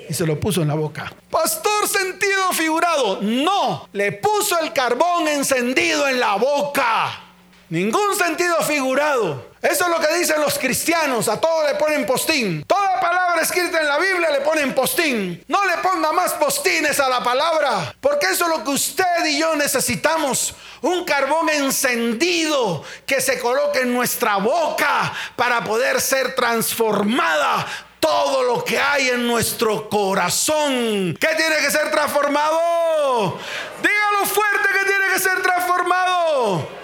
[0.08, 1.12] Y se lo puso en la boca.
[1.30, 3.20] Pastor sentido figurado.
[3.22, 7.20] No, le puso el carbón encendido en la boca.
[7.68, 9.49] Ningún sentido figurado.
[9.62, 11.28] Eso es lo que dicen los cristianos.
[11.28, 12.64] A todo le ponen postín.
[12.66, 15.44] Toda palabra escrita en la Biblia le ponen postín.
[15.48, 19.38] No le ponga más postines a la palabra, porque eso es lo que usted y
[19.38, 20.54] yo necesitamos.
[20.80, 27.66] Un carbón encendido que se coloque en nuestra boca para poder ser transformada
[28.00, 31.16] todo lo que hay en nuestro corazón.
[31.20, 33.38] ¿Qué tiene que ser transformado?
[33.82, 36.79] Dígalo fuerte que tiene que ser transformado.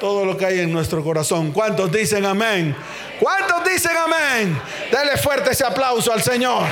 [0.00, 1.52] Todo lo que hay en nuestro corazón.
[1.52, 2.76] ¿Cuántos dicen amén?
[3.18, 4.58] ¿Cuántos dicen amén?
[4.90, 6.64] Dele fuerte ese aplauso al Señor.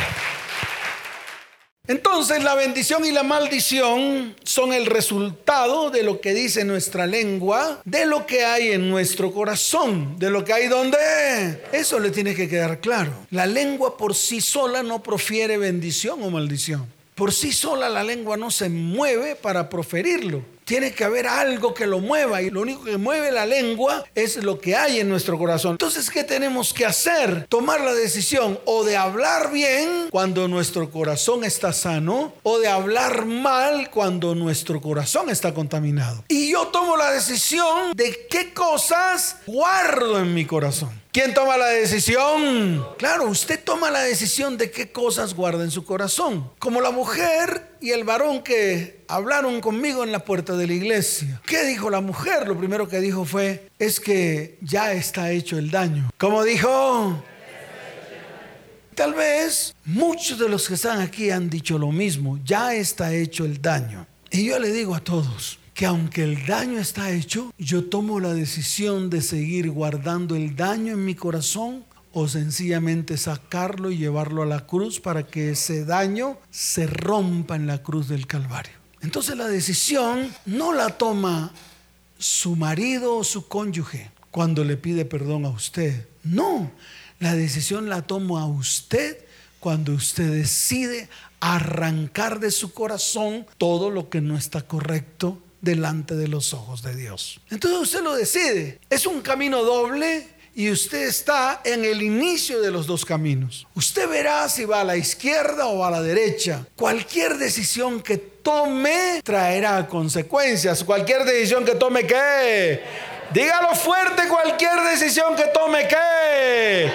[1.86, 7.82] Entonces la bendición y la maldición son el resultado de lo que dice nuestra lengua,
[7.84, 10.96] de lo que hay en nuestro corazón, de lo que hay donde.
[11.72, 13.12] Eso le tiene que quedar claro.
[13.30, 16.86] La lengua por sí sola no profiere bendición o maldición.
[17.14, 20.42] Por sí sola la lengua no se mueve para proferirlo.
[20.64, 24.42] Tiene que haber algo que lo mueva y lo único que mueve la lengua es
[24.42, 25.72] lo que hay en nuestro corazón.
[25.72, 27.46] Entonces, ¿qué tenemos que hacer?
[27.48, 33.26] Tomar la decisión o de hablar bien cuando nuestro corazón está sano o de hablar
[33.26, 36.24] mal cuando nuestro corazón está contaminado.
[36.28, 41.03] Y yo tomo la decisión de qué cosas guardo en mi corazón.
[41.14, 42.84] ¿Quién toma la decisión?
[42.98, 46.50] Claro, usted toma la decisión de qué cosas guarda en su corazón.
[46.58, 51.40] Como la mujer y el varón que hablaron conmigo en la puerta de la iglesia.
[51.46, 52.48] ¿Qué dijo la mujer?
[52.48, 56.10] Lo primero que dijo fue, es que ya está hecho el daño.
[56.18, 57.22] ¿Cómo dijo?
[58.96, 63.44] Tal vez muchos de los que están aquí han dicho lo mismo, ya está hecho
[63.44, 64.04] el daño.
[64.32, 68.32] Y yo le digo a todos, que aunque el daño está hecho, yo tomo la
[68.32, 74.46] decisión de seguir guardando el daño en mi corazón o sencillamente sacarlo y llevarlo a
[74.46, 78.72] la cruz para que ese daño se rompa en la cruz del Calvario.
[79.00, 81.52] Entonces la decisión no la toma
[82.16, 86.06] su marido o su cónyuge cuando le pide perdón a usted.
[86.22, 86.70] No,
[87.18, 89.18] la decisión la toma a usted
[89.58, 91.08] cuando usted decide
[91.40, 96.94] arrancar de su corazón todo lo que no está correcto delante de los ojos de
[96.94, 97.40] Dios.
[97.50, 98.80] Entonces usted lo decide.
[98.90, 103.66] Es un camino doble y usted está en el inicio de los dos caminos.
[103.74, 106.64] Usted verá si va a la izquierda o a la derecha.
[106.76, 110.84] Cualquier decisión que tome traerá consecuencias.
[110.84, 112.82] Cualquier decisión que tome, ¿qué?
[113.32, 116.92] Dígalo fuerte, cualquier decisión que tome, ¿qué?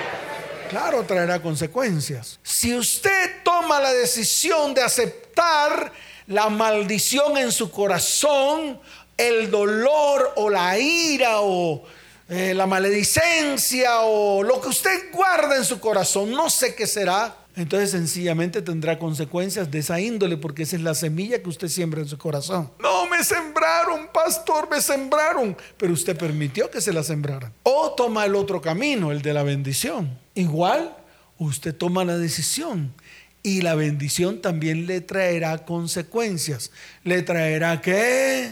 [0.70, 2.40] Claro, traerá consecuencias.
[2.44, 5.92] Si usted toma la decisión de aceptar
[6.30, 8.80] la maldición en su corazón,
[9.18, 11.84] el dolor o la ira o
[12.30, 17.36] eh, la maledicencia o lo que usted guarda en su corazón, no sé qué será,
[17.56, 22.00] entonces sencillamente tendrá consecuencias de esa índole porque esa es la semilla que usted siembra
[22.00, 22.72] en su corazón.
[22.80, 27.52] No, me sembraron, pastor, me sembraron, pero usted permitió que se la sembraran.
[27.64, 30.20] O toma el otro camino, el de la bendición.
[30.36, 30.96] Igual,
[31.40, 32.94] usted toma la decisión
[33.44, 36.72] y la bendición también le traerá consecuencias.
[37.04, 38.50] ¿Le traerá qué?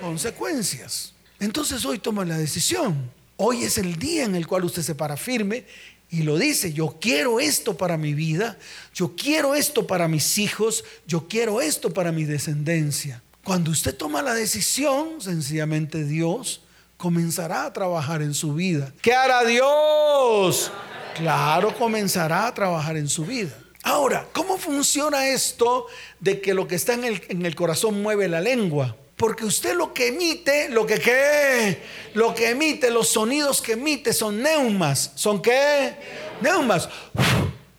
[0.00, 1.12] Consecuencias.
[1.38, 3.10] Entonces hoy toma la decisión.
[3.36, 5.64] Hoy es el día en el cual usted se para firme
[6.08, 8.56] y lo dice, yo quiero esto para mi vida,
[8.94, 13.22] yo quiero esto para mis hijos, yo quiero esto para mi descendencia.
[13.44, 16.62] Cuando usted toma la decisión, sencillamente Dios
[16.96, 18.92] comenzará a trabajar en su vida.
[19.02, 20.72] ¿Qué hará Dios?
[21.14, 23.56] Claro, comenzará a trabajar en su vida.
[23.86, 25.86] Ahora, ¿cómo funciona esto
[26.18, 28.96] de que lo que está en el, corazón mueve la lengua?
[29.16, 31.82] Porque usted lo que emite, lo que qué,
[32.14, 35.12] lo que emite, los sonidos que emite son neumas.
[35.14, 35.94] ¿Son qué?
[36.40, 36.88] Neumas.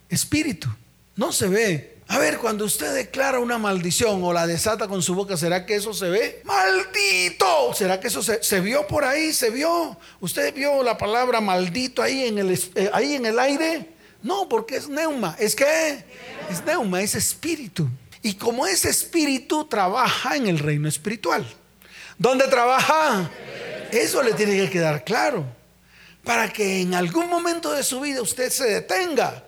[0.08, 0.66] espíritu.
[1.14, 1.98] No se ve.
[2.08, 5.74] A ver, cuando usted declara una maldición o la desata con su boca, ¿será que
[5.74, 6.40] eso se ve?
[6.44, 7.74] ¡Maldito!
[7.74, 9.34] ¿Será que eso se, vio por ahí?
[9.34, 9.98] ¿Se vio?
[10.20, 13.97] ¿Usted vio la palabra maldito ahí en el, eh, ahí en el aire?
[14.22, 15.36] No, porque es neuma.
[15.38, 16.04] ¿Es qué?
[16.50, 17.88] Es neuma, es espíritu.
[18.22, 21.46] Y como ese espíritu trabaja en el reino espiritual.
[22.18, 23.30] ¿Dónde trabaja?
[23.92, 25.44] Eso le tiene que quedar claro.
[26.24, 29.44] Para que en algún momento de su vida usted se detenga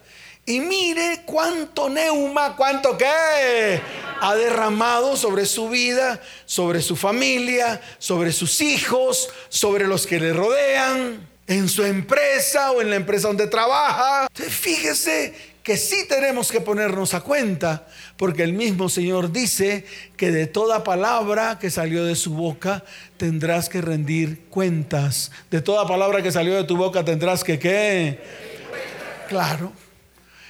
[0.47, 3.81] y mire cuánto neuma, cuánto qué
[4.21, 10.33] ha derramado sobre su vida, sobre su familia, sobre sus hijos, sobre los que le
[10.33, 14.29] rodean en su empresa o en la empresa donde trabaja.
[14.33, 15.35] fíjese
[15.65, 19.85] que sí tenemos que ponernos a cuenta, porque el mismo Señor dice
[20.17, 22.85] que de toda palabra que salió de su boca
[23.17, 25.33] tendrás que rendir cuentas.
[25.51, 28.21] De toda palabra que salió de tu boca tendrás que qué.
[29.29, 29.73] Claro.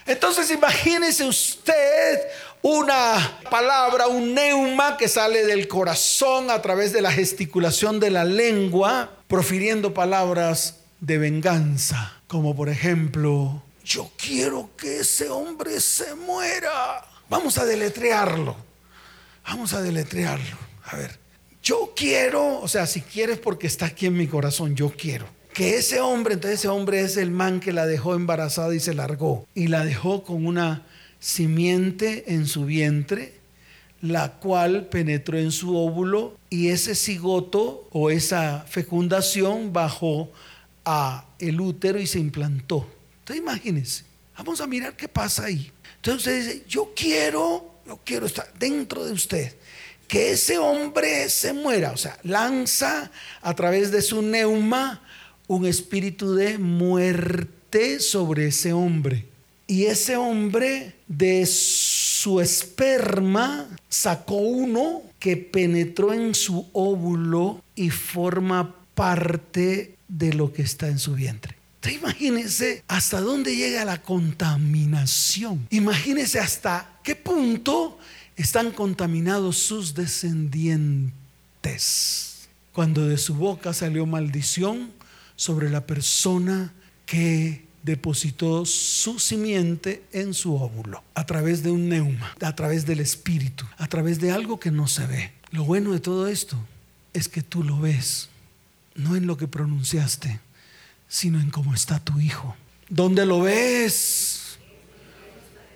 [0.06, 2.20] Entonces imagínese usted
[2.60, 8.26] una palabra, un neuma que sale del corazón a través de la gesticulación de la
[8.26, 17.04] lengua, profiriendo palabras de venganza, como por ejemplo, yo quiero que ese hombre se muera.
[17.28, 18.56] Vamos a deletrearlo.
[19.46, 20.56] Vamos a deletrearlo.
[20.84, 21.18] A ver,
[21.62, 25.26] yo quiero, o sea, si quieres porque está aquí en mi corazón, yo quiero.
[25.52, 28.94] Que ese hombre, entonces ese hombre es el man que la dejó embarazada y se
[28.94, 29.46] largó.
[29.54, 30.86] Y la dejó con una
[31.18, 33.34] simiente en su vientre,
[34.00, 40.30] la cual penetró en su óvulo y ese cigoto o esa fecundación bajó
[40.84, 42.88] a el útero y se implantó.
[43.20, 44.04] Entonces imagínense,
[44.36, 45.70] vamos a mirar qué pasa ahí.
[45.96, 49.54] Entonces usted dice, yo quiero, yo quiero estar dentro de usted
[50.10, 53.12] que ese hombre se muera, o sea, lanza
[53.42, 55.02] a través de su neuma
[55.46, 59.26] un espíritu de muerte sobre ese hombre.
[59.68, 68.74] Y ese hombre de su esperma sacó uno que penetró en su óvulo y forma
[68.94, 71.56] parte de lo que está en su vientre.
[71.90, 75.66] imagínese hasta dónde llega la contaminación.
[75.70, 77.98] Imagínese hasta qué punto
[78.36, 82.48] están contaminados sus descendientes.
[82.72, 84.92] Cuando de su boca salió maldición
[85.36, 86.72] sobre la persona
[87.06, 93.00] que depositó su simiente en su óvulo, a través de un neuma, a través del
[93.00, 95.32] espíritu, a través de algo que no se ve.
[95.50, 96.56] Lo bueno de todo esto
[97.12, 98.29] es que tú lo ves,
[99.02, 100.40] no en lo que pronunciaste,
[101.08, 102.56] sino en cómo está tu hijo.
[102.88, 104.58] ¿Dónde lo ves?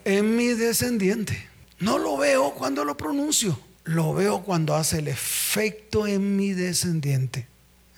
[0.04, 1.48] En mi descendiente.
[1.80, 7.46] No lo veo cuando lo pronuncio, lo veo cuando hace el efecto en mi descendiente.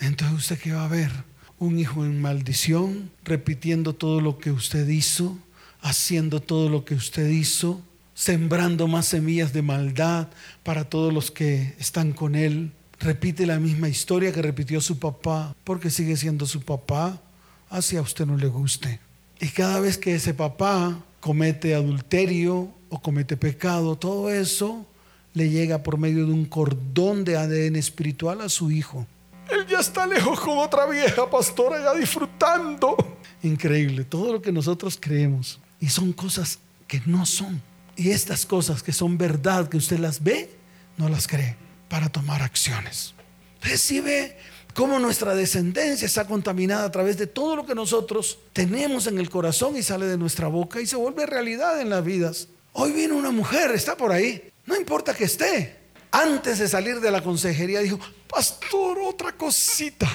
[0.00, 1.10] Entonces usted qué va a ver?
[1.58, 5.38] Un hijo en maldición, repitiendo todo lo que usted hizo,
[5.80, 7.82] haciendo todo lo que usted hizo,
[8.14, 10.28] sembrando más semillas de maldad
[10.62, 12.72] para todos los que están con él.
[13.00, 17.20] Repite la misma historia que repitió su papá, porque sigue siendo su papá,
[17.68, 19.00] así a usted no le guste.
[19.38, 24.86] Y cada vez que ese papá comete adulterio o comete pecado, todo eso
[25.34, 29.06] le llega por medio de un cordón de ADN espiritual a su hijo.
[29.50, 32.96] Él ya está lejos con otra vieja pastora, ya disfrutando.
[33.42, 35.60] Increíble, todo lo que nosotros creemos.
[35.80, 37.60] Y son cosas que no son.
[37.94, 40.50] Y estas cosas que son verdad, que usted las ve,
[40.96, 43.14] no las cree para tomar acciones.
[43.60, 44.36] Recibe
[44.74, 49.30] cómo nuestra descendencia está contaminada a través de todo lo que nosotros tenemos en el
[49.30, 52.48] corazón y sale de nuestra boca y se vuelve realidad en las vidas.
[52.72, 55.80] Hoy vino una mujer, está por ahí, no importa que esté.
[56.10, 60.06] Antes de salir de la consejería dijo, pastor, otra cosita.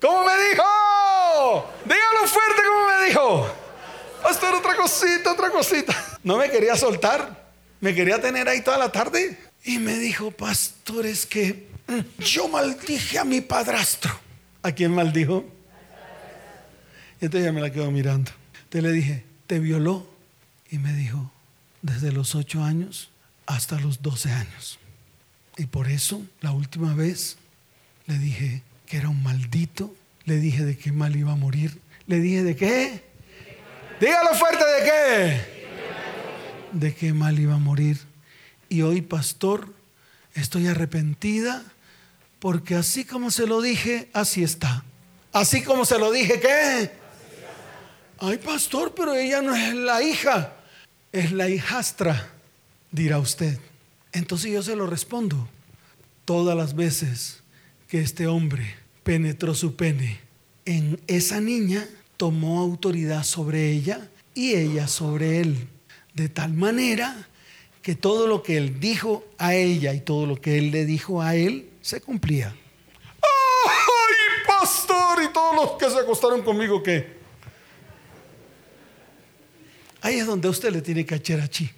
[0.00, 1.70] ¿Cómo me dijo?
[1.84, 3.54] Dígalo fuerte como me dijo.
[4.22, 6.18] Pastor, otra cosita, otra cosita.
[6.22, 7.50] No me quería soltar,
[7.80, 9.38] me quería tener ahí toda la tarde.
[9.64, 11.66] Y me dijo, pastor, es que
[12.18, 14.12] yo maldije a mi padrastro.
[14.62, 15.44] ¿A quién maldijo?
[17.20, 18.30] Entonces ya me la quedo mirando.
[18.64, 20.06] Entonces le dije, ¿te violó?
[20.70, 21.30] Y me dijo,
[21.82, 23.10] desde los ocho años
[23.46, 24.78] hasta los doce años.
[25.56, 27.36] Y por eso la última vez
[28.06, 32.20] le dije que era un maldito, le dije de qué mal iba a morir, le
[32.20, 33.04] dije de qué.
[34.00, 35.40] Dígalo fuerte de qué.
[36.72, 37.98] De qué mal iba a morir.
[38.74, 39.72] Y hoy, pastor,
[40.34, 41.62] estoy arrepentida
[42.40, 44.84] porque así como se lo dije, así está.
[45.32, 46.90] Así como se lo dije, ¿qué?
[48.18, 50.56] Ay, pastor, pero ella no es la hija,
[51.12, 52.32] es la hijastra,
[52.90, 53.60] dirá usted.
[54.10, 55.48] Entonces yo se lo respondo.
[56.24, 57.44] Todas las veces
[57.86, 60.18] que este hombre penetró su pene
[60.64, 65.68] en esa niña, tomó autoridad sobre ella y ella sobre él.
[66.12, 67.28] De tal manera
[67.84, 71.20] que todo lo que él dijo a ella y todo lo que él le dijo
[71.20, 72.48] a él, se cumplía.
[73.20, 74.14] ¡Ay,
[74.46, 75.22] pastor!
[75.22, 77.18] Y todos los que se acostaron conmigo, ¿qué?
[80.00, 81.70] Ahí es donde usted le tiene que echar chi.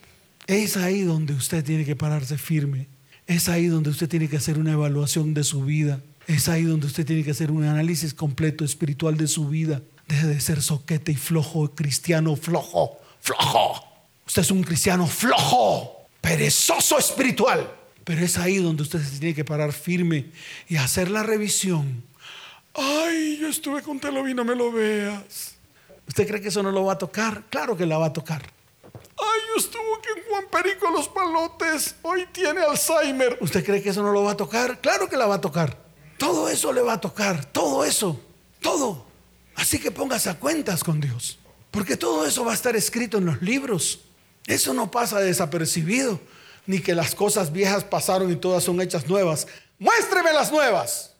[0.46, 2.86] Es ahí donde usted tiene que pararse firme.
[3.26, 6.00] Es ahí donde usted tiene que hacer una evaluación de su vida.
[6.28, 9.82] Es ahí donde usted tiene que hacer un análisis completo espiritual de su vida.
[10.06, 13.96] Deje de ser soquete y flojo, cristiano flojo, flojo.
[14.26, 15.95] Usted es un cristiano flojo,
[16.26, 17.72] perezoso espiritual.
[18.02, 20.32] Pero es ahí donde usted se tiene que parar firme
[20.68, 22.04] y hacer la revisión.
[22.74, 25.54] Ay, yo estuve con Telovi, no me lo veas.
[26.06, 27.44] ¿Usted cree que eso no lo va a tocar?
[27.48, 28.42] Claro que la va a tocar.
[28.94, 33.38] Ay, yo estuve aquí en Juan Perico Los Palotes, hoy tiene Alzheimer.
[33.40, 34.80] ¿Usted cree que eso no lo va a tocar?
[34.80, 35.78] Claro que la va a tocar.
[36.18, 38.20] Todo eso le va a tocar, todo eso,
[38.60, 39.06] todo.
[39.54, 41.38] Así que póngase a cuentas con Dios,
[41.70, 44.05] porque todo eso va a estar escrito en los libros.
[44.46, 46.20] Eso no pasa desapercibido
[46.66, 49.46] ni que las cosas viejas pasaron y todas son hechas nuevas.
[49.78, 51.12] Muéstreme las nuevas.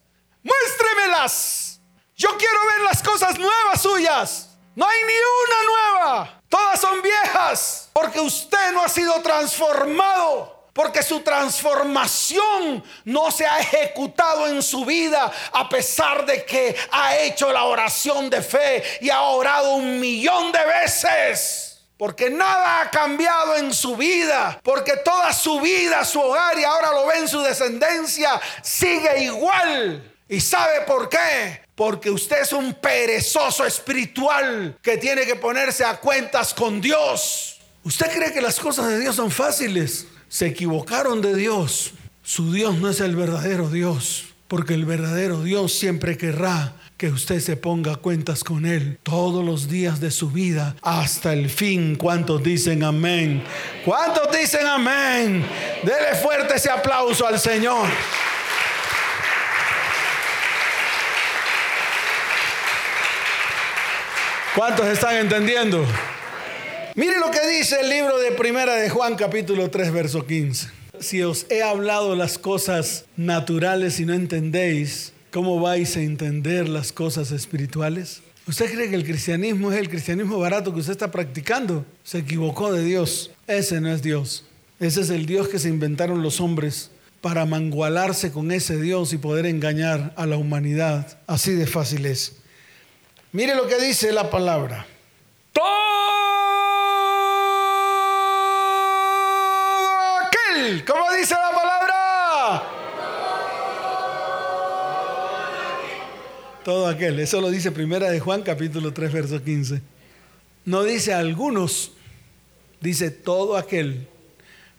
[0.42, 1.80] Muéstremelas.
[2.16, 4.50] Yo quiero ver las cosas nuevas suyas.
[4.74, 6.42] No hay ni una nueva.
[6.48, 7.90] Todas son viejas.
[7.92, 14.84] Porque usted no ha sido transformado porque su transformación no se ha ejecutado en su
[14.84, 19.98] vida a pesar de que ha hecho la oración de fe y ha orado un
[19.98, 21.65] millón de veces.
[21.96, 26.92] Porque nada ha cambiado en su vida, porque toda su vida, su hogar y ahora
[26.92, 30.12] lo ve en su descendencia, sigue igual.
[30.28, 31.62] ¿Y sabe por qué?
[31.74, 37.60] Porque usted es un perezoso espiritual que tiene que ponerse a cuentas con Dios.
[37.82, 40.06] ¿Usted cree que las cosas de Dios son fáciles?
[40.28, 41.92] se equivocaron de Dios.
[42.22, 47.40] Su Dios no es el verdadero Dios, porque el verdadero Dios siempre querrá que usted
[47.40, 51.96] se ponga cuentas con Él todos los días de su vida hasta el fin.
[51.96, 53.44] ¿Cuántos dicen amén?
[53.84, 55.44] ¿Cuántos dicen amén?
[55.82, 57.86] Dele fuerte ese aplauso al Señor.
[64.54, 65.84] ¿Cuántos están entendiendo?
[66.94, 70.70] Mire lo que dice el libro de Primera de Juan capítulo 3 verso 15.
[70.98, 76.92] Si os he hablado las cosas naturales y no entendéis, ¿cómo vais a entender las
[76.92, 78.22] cosas espirituales?
[78.48, 81.84] ¿Usted cree que el cristianismo es el cristianismo barato que usted está practicando?
[82.04, 83.30] Se equivocó de Dios.
[83.46, 84.46] Ese no es Dios.
[84.80, 89.18] Ese es el Dios que se inventaron los hombres para mangualarse con ese Dios y
[89.18, 91.18] poder engañar a la humanidad.
[91.26, 92.36] Así de fácil es.
[93.32, 94.86] Mire lo que dice la palabra.
[100.86, 101.65] ¿Cómo dice la palabra?
[106.66, 107.20] Todo aquel.
[107.20, 109.82] Eso lo dice primera de Juan capítulo 3 verso 15.
[110.64, 111.92] No dice algunos,
[112.80, 114.08] dice todo aquel.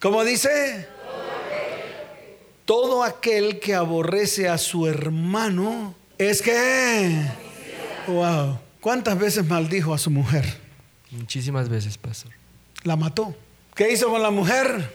[0.01, 0.85] ¿Cómo dice?
[2.65, 7.21] Todo aquel que aborrece a su hermano es que...
[8.07, 8.59] Wow.
[8.81, 10.43] ¿Cuántas veces maldijo a su mujer?
[11.11, 12.33] Muchísimas veces, pastor.
[12.83, 13.33] La mató.
[13.75, 14.93] ¿Qué hizo con la mujer?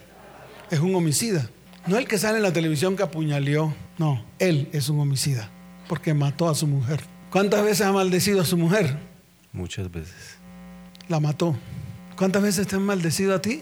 [0.71, 1.49] es un homicida.
[1.87, 5.51] No el que sale en la televisión que apuñaleó, no, él es un homicida,
[5.93, 7.05] porque mató a su mujer.
[7.31, 8.99] ¿Cuántas veces ha maldecido a su mujer?
[9.53, 10.39] Muchas veces.
[11.07, 11.55] La mató.
[12.17, 13.61] ¿Cuántas veces te han maldecido a ti?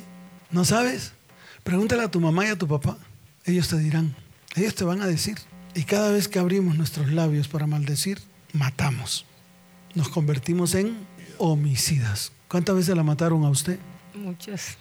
[0.52, 1.12] ¿No sabes?
[1.64, 2.96] Pregúntale a tu mamá y a tu papá.
[3.46, 4.14] Ellos te dirán,
[4.54, 5.38] ellos te van a decir.
[5.74, 8.20] Y cada vez que abrimos nuestros labios para maldecir,
[8.52, 9.26] matamos.
[9.96, 10.98] Nos convertimos en
[11.38, 12.30] homicidas.
[12.46, 13.80] ¿Cuántas veces la mataron a usted?
[14.14, 14.78] Muchas.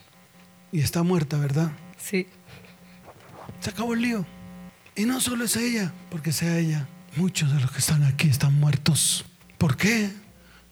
[0.72, 1.72] Y está muerta, ¿verdad?
[1.98, 2.28] Sí.
[3.60, 4.24] Se acabó el lío.
[4.96, 6.88] Y no solo es ella, porque sea ella.
[7.20, 9.26] Muchos de los que están aquí están muertos.
[9.58, 10.10] ¿Por qué?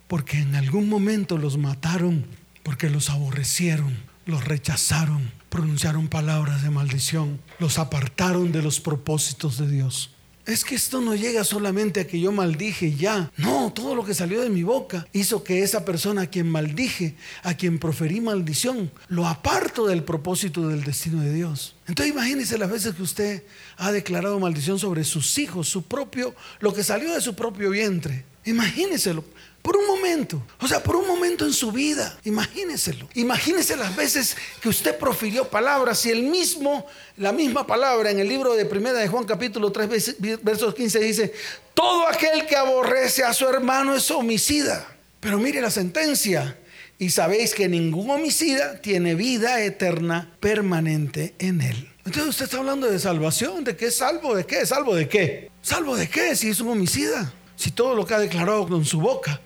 [0.07, 2.25] Porque en algún momento los mataron,
[2.63, 3.93] porque los aborrecieron,
[4.25, 10.11] los rechazaron, pronunciaron palabras de maldición, los apartaron de los propósitos de Dios.
[10.47, 13.29] Es que esto no llega solamente a que yo maldije ya.
[13.35, 17.15] No, todo lo que salió de mi boca hizo que esa persona a quien maldije,
[17.43, 21.75] a quien proferí maldición, lo aparto del propósito del destino de Dios.
[21.85, 23.43] Entonces imagínese las veces que usted
[23.75, 28.23] ha declarado maldición sobre sus hijos, su propio, lo que salió de su propio vientre.
[28.45, 29.25] Imagíneselo.
[29.67, 33.09] Por un momento, o sea, por un momento en su vida, imagíneselo.
[33.15, 36.85] Imagínese las veces que usted profirió palabras y el mismo,
[37.17, 41.33] la misma palabra en el libro de Primera de Juan capítulo 3 versos 15 dice,
[41.73, 44.87] todo aquel que aborrece a su hermano es homicida.
[45.19, 46.57] Pero mire la sentencia,
[46.97, 51.89] y sabéis que ningún homicida tiene vida eterna permanente en él.
[52.05, 55.51] Entonces usted está hablando de salvación, de que es salvo, de qué, salvo de qué,
[55.61, 59.01] salvo de qué si es un homicida, si todo lo que ha declarado con su
[59.01, 59.41] boca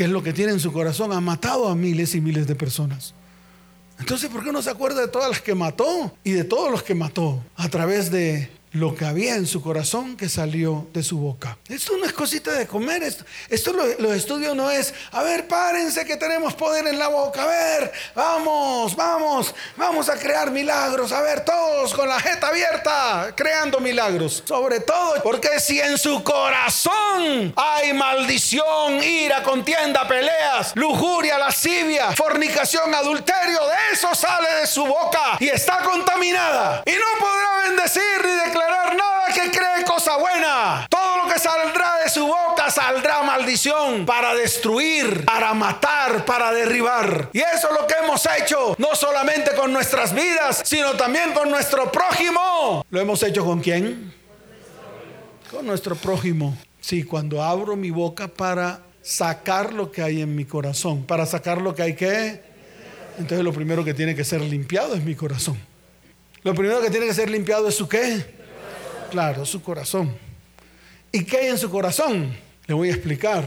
[0.00, 2.54] que es lo que tiene en su corazón, ha matado a miles y miles de
[2.54, 3.12] personas.
[3.98, 6.82] Entonces, ¿por qué no se acuerda de todas las que mató y de todos los
[6.82, 11.18] que mató a través de lo que había en su corazón que salió de su
[11.18, 11.58] boca.
[11.68, 15.48] Esto no es cosita de comer, esto, esto lo, los estudios no es, a ver,
[15.48, 21.10] párense que tenemos poder en la boca, a ver, vamos, vamos, vamos a crear milagros,
[21.10, 24.42] a ver, todos con la jeta abierta, creando milagros.
[24.46, 32.94] Sobre todo, porque si en su corazón hay maldición, ira, contienda, peleas, lujuria, lascivia, fornicación,
[32.94, 38.30] adulterio, de eso sale de su boca y está contaminada y no podrá bendecir ni
[38.30, 40.86] declarar nada que cree cosa buena.
[40.88, 47.30] Todo lo que saldrá de su boca saldrá maldición para destruir, para matar, para derribar.
[47.32, 51.50] Y eso es lo que hemos hecho, no solamente con nuestras vidas, sino también con
[51.50, 52.84] nuestro prójimo.
[52.90, 54.12] ¿Lo hemos hecho con quién?
[55.50, 56.56] Con nuestro prójimo.
[56.80, 61.60] Sí, cuando abro mi boca para sacar lo que hay en mi corazón, para sacar
[61.60, 62.42] lo que hay que...
[63.18, 65.58] Entonces lo primero que tiene que ser limpiado es mi corazón.
[66.42, 68.39] Lo primero que tiene que ser limpiado es su qué?
[69.10, 70.14] Claro, su corazón.
[71.12, 72.36] ¿Y qué hay en su corazón?
[72.66, 73.44] Le voy a explicar.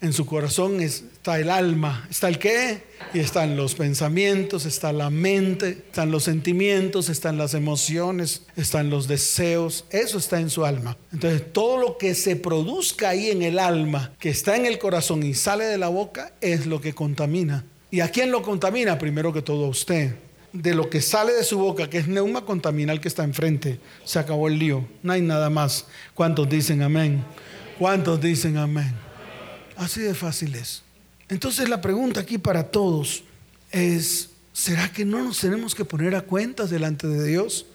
[0.00, 2.06] En su corazón está el alma.
[2.10, 2.82] ¿Está el qué?
[3.14, 9.08] Y están los pensamientos, está la mente, están los sentimientos, están las emociones, están los
[9.08, 9.86] deseos.
[9.90, 10.96] Eso está en su alma.
[11.12, 15.22] Entonces, todo lo que se produzca ahí en el alma, que está en el corazón
[15.22, 17.64] y sale de la boca, es lo que contamina.
[17.90, 18.98] ¿Y a quién lo contamina?
[18.98, 20.14] Primero que todo a usted.
[20.62, 23.78] De lo que sale de su boca, que es neuma, contamina al que está enfrente.
[24.04, 24.86] Se acabó el lío.
[25.02, 25.86] No hay nada más.
[26.14, 27.22] ¿Cuántos dicen amén?
[27.78, 28.94] ¿Cuántos dicen amén?
[29.76, 30.82] Así de fácil es.
[31.28, 33.22] Entonces la pregunta aquí para todos
[33.70, 37.66] es, ¿será que no nos tenemos que poner a cuentas delante de Dios?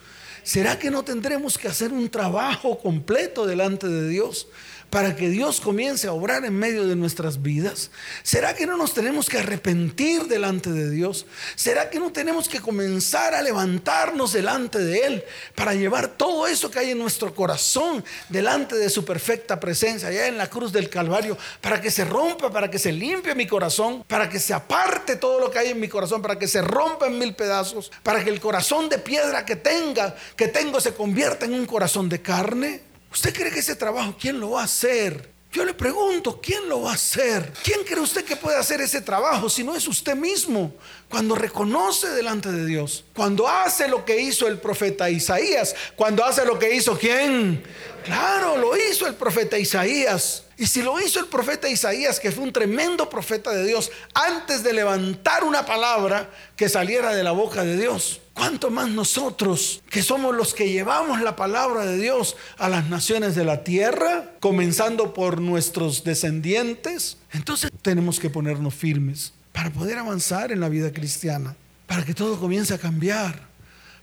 [0.43, 4.47] ¿Será que no tendremos que hacer un trabajo completo delante de Dios?
[4.91, 7.89] Para que Dios comience a obrar en medio de nuestras vidas?
[8.21, 11.25] ¿Será que no nos tenemos que arrepentir delante de Dios?
[11.55, 15.23] ¿Será que no tenemos que comenzar a levantarnos delante de Él
[15.55, 20.27] para llevar todo eso que hay en nuestro corazón delante de su perfecta presencia, allá
[20.27, 24.03] en la cruz del Calvario, para que se rompa, para que se limpie mi corazón,
[24.05, 27.07] para que se aparte todo lo que hay en mi corazón, para que se rompa
[27.07, 31.45] en mil pedazos, para que el corazón de piedra que tenga, que tengo, se convierta
[31.45, 32.90] en un corazón de carne?
[33.11, 35.31] ¿Usted cree que ese trabajo quién lo va a hacer?
[35.51, 37.51] Yo le pregunto, ¿quién lo va a hacer?
[37.61, 40.73] ¿Quién cree usted que puede hacer ese trabajo si no es usted mismo?
[41.09, 46.45] Cuando reconoce delante de Dios, cuando hace lo que hizo el profeta Isaías, cuando hace
[46.45, 47.61] lo que hizo quién?
[48.05, 50.43] Claro, lo hizo el profeta Isaías.
[50.57, 54.63] Y si lo hizo el profeta Isaías, que fue un tremendo profeta de Dios, antes
[54.63, 60.01] de levantar una palabra que saliera de la boca de Dios, ¿cuánto más nosotros, que
[60.01, 65.13] somos los que llevamos la palabra de Dios a las naciones de la tierra, comenzando
[65.13, 67.17] por nuestros descendientes?
[67.31, 71.55] Entonces tenemos que ponernos firmes para poder avanzar en la vida cristiana,
[71.87, 73.47] para que todo comience a cambiar,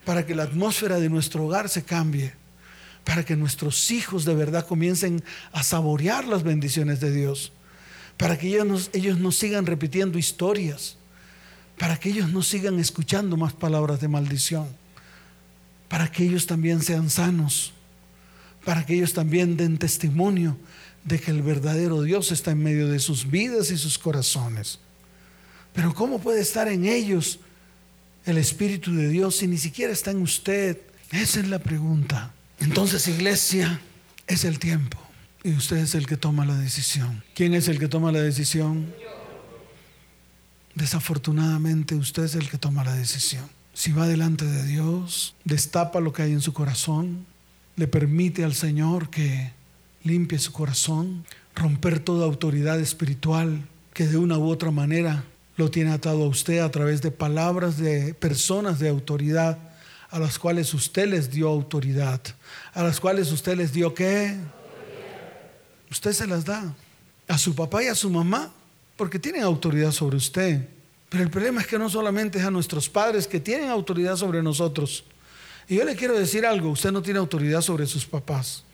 [0.04, 2.34] para que la atmósfera de nuestro hogar se cambie
[3.08, 7.52] para que nuestros hijos de verdad comiencen a saborear las bendiciones de Dios,
[8.18, 10.97] para que ellos, ellos no sigan repitiendo historias,
[11.78, 14.66] para que ellos no sigan escuchando más palabras de maldición,
[15.88, 17.72] para que ellos también sean sanos,
[18.64, 20.56] para que ellos también den testimonio
[21.04, 24.80] de que el verdadero Dios está en medio de sus vidas y sus corazones.
[25.72, 27.38] Pero ¿cómo puede estar en ellos
[28.26, 30.78] el Espíritu de Dios si ni siquiera está en usted?
[31.12, 32.32] Esa es la pregunta.
[32.60, 33.80] Entonces, iglesia,
[34.26, 34.98] es el tiempo.
[35.44, 37.22] Y usted es el que toma la decisión.
[37.34, 38.92] ¿Quién es el que toma la decisión?
[40.78, 43.44] Desafortunadamente, usted es el que toma la decisión.
[43.74, 47.26] Si va delante de Dios, destapa lo que hay en su corazón,
[47.74, 49.50] le permite al Señor que
[50.04, 51.24] limpie su corazón,
[51.56, 55.24] romper toda autoridad espiritual que de una u otra manera
[55.56, 59.58] lo tiene atado a usted a través de palabras de personas de autoridad
[60.10, 62.20] a las cuales usted les dio autoridad,
[62.72, 64.36] a las cuales usted les dio qué?
[65.90, 66.72] Usted se las da
[67.26, 68.52] a su papá y a su mamá
[68.98, 70.68] porque tienen autoridad sobre usted.
[71.08, 74.42] Pero el problema es que no solamente es a nuestros padres que tienen autoridad sobre
[74.42, 75.04] nosotros.
[75.66, 78.64] Y yo le quiero decir algo, usted no tiene autoridad sobre sus papás.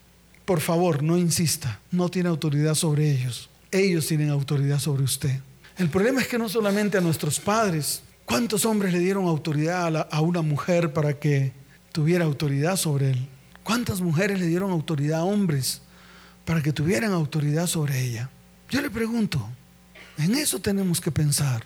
[0.44, 3.48] Por favor, no insista, no tiene autoridad sobre ellos.
[3.70, 5.38] Ellos tienen autoridad sobre usted.
[5.78, 10.20] El problema es que no solamente a nuestros padres, ¿Cuántos hombres le dieron autoridad a,
[10.22, 11.52] una mujer para que
[11.92, 13.28] tuviera autoridad sobre él?
[13.62, 15.82] ¿Cuántas mujeres le dieron autoridad a hombres
[16.46, 18.30] para que tuvieran autoridad sobre ella?
[18.70, 19.46] Yo le pregunto,
[20.18, 21.62] en eso tenemos que pensar.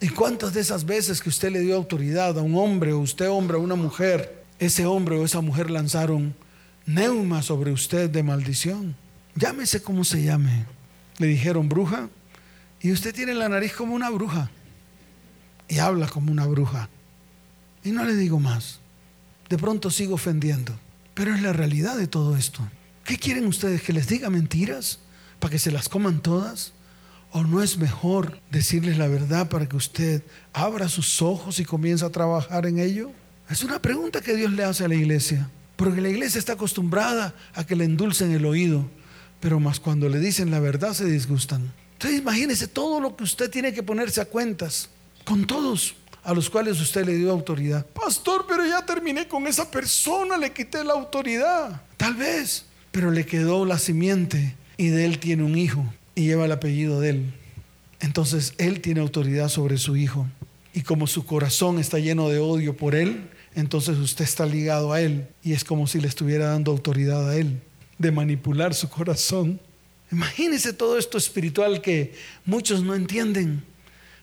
[0.00, 3.28] ¿Y cuántas de esas veces que usted le dio autoridad a un hombre o usted
[3.28, 6.34] hombre a una mujer, ese hombre o esa mujer lanzaron
[6.86, 8.96] neuma sobre usted de maldición?
[9.34, 10.64] Llámese como se llame.
[11.18, 12.08] Le dijeron bruja
[12.80, 14.50] y usted tiene la nariz como una bruja
[15.68, 16.88] y habla como una bruja.
[17.84, 18.80] Y no le digo más.
[19.48, 20.78] De pronto sigo ofendiendo.
[21.14, 22.66] Pero es la realidad de todo esto.
[23.04, 23.82] ¿Qué quieren ustedes?
[23.82, 25.00] ¿Que les diga mentiras?
[25.38, 26.72] ¿Para que se las coman todas?
[27.32, 30.22] ¿O no es mejor decirles la verdad para que usted
[30.52, 33.12] abra sus ojos y comience a trabajar en ello?
[33.48, 35.48] Es una pregunta que Dios le hace a la iglesia.
[35.76, 38.84] Porque la iglesia está acostumbrada a que le endulcen el oído.
[39.38, 41.72] Pero más cuando le dicen la verdad se disgustan.
[41.92, 44.88] Entonces imagínese todo lo que usted tiene que ponerse a cuentas
[45.24, 47.86] con todos a los cuales usted le dio autoridad.
[47.86, 51.80] Pastor, pero ya terminé con esa persona, le quité la autoridad.
[51.96, 56.44] Tal vez, pero le quedó la simiente y de él tiene un hijo y lleva
[56.44, 57.34] el apellido de él.
[58.00, 60.26] Entonces él tiene autoridad sobre su hijo.
[60.72, 65.00] Y como su corazón está lleno de odio por él, entonces usted está ligado a
[65.00, 67.60] él y es como si le estuviera dando autoridad a él
[67.98, 69.60] de manipular su corazón.
[70.10, 73.62] Imagínese todo esto espiritual que muchos no entienden.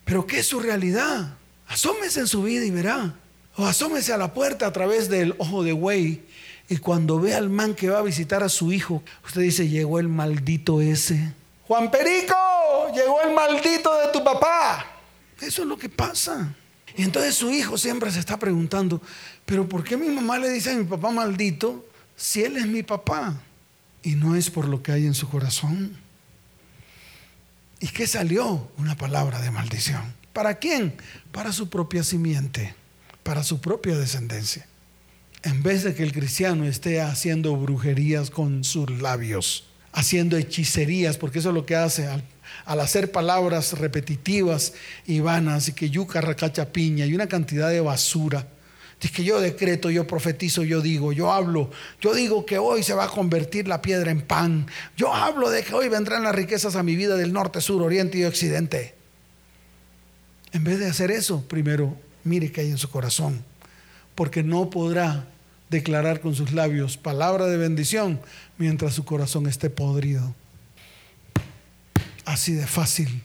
[0.04, 1.38] Pero ¿qué es su realidad?
[1.68, 3.16] Asómese en su vida y verá.
[3.56, 6.22] O asómese a la puerta a través del ojo de güey.
[6.70, 10.00] Y cuando ve al man que va a visitar a su hijo, usted dice, llegó
[10.00, 11.34] el maldito ese.
[11.68, 12.36] Juan Perico,
[12.96, 14.86] llegó el maldito de tu papá.
[15.42, 16.56] Eso es lo que pasa.
[16.96, 19.02] Y entonces su hijo siempre se está preguntando,
[19.46, 22.84] pero ¿por qué mi mamá le dice a mi papá maldito si él es mi
[22.84, 23.40] papá?
[24.02, 25.98] Y no es por lo que hay en su corazón.
[27.80, 28.72] ¿Y qué salió?
[28.78, 30.16] Una palabra de maldición.
[30.34, 30.96] ¿Para quién?
[31.32, 32.74] Para su propia simiente,
[33.24, 34.66] para su propia descendencia.
[35.44, 39.68] En vez de que el cristiano esté haciendo brujerías con sus labios,
[39.98, 44.74] haciendo hechicerías, porque eso es lo que hace al, hacer palabras repetitivas
[45.08, 48.48] y vanas, y que yuca, racacha, piña, y una cantidad de basura.
[49.02, 52.94] Dice que yo decreto, yo profetizo, yo digo, yo hablo, yo digo que hoy se
[52.94, 54.68] va a convertir la piedra en pan.
[54.96, 58.20] Yo hablo de que hoy vendrán las riquezas a mi vida del norte, sur, oriente
[58.20, 58.94] y occidente.
[60.54, 63.44] En vez de hacer eso, primero mire que hay en su corazón,
[64.14, 65.28] porque no podrá
[65.70, 68.20] declarar con sus labios palabra de bendición
[68.58, 70.36] mientras su corazón esté podrido.
[72.26, 73.24] Así de fácil.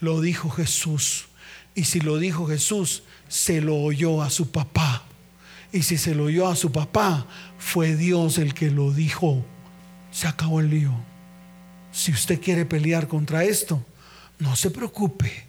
[0.00, 1.26] Lo dijo Jesús.
[1.74, 5.04] Y si lo dijo Jesús, se lo oyó a su papá.
[5.72, 7.26] Y si se lo oyó a su papá,
[7.58, 9.44] fue Dios el que lo dijo.
[10.10, 10.92] Se acabó el lío.
[11.92, 13.84] Si usted quiere pelear contra esto,
[14.38, 15.46] no se preocupe.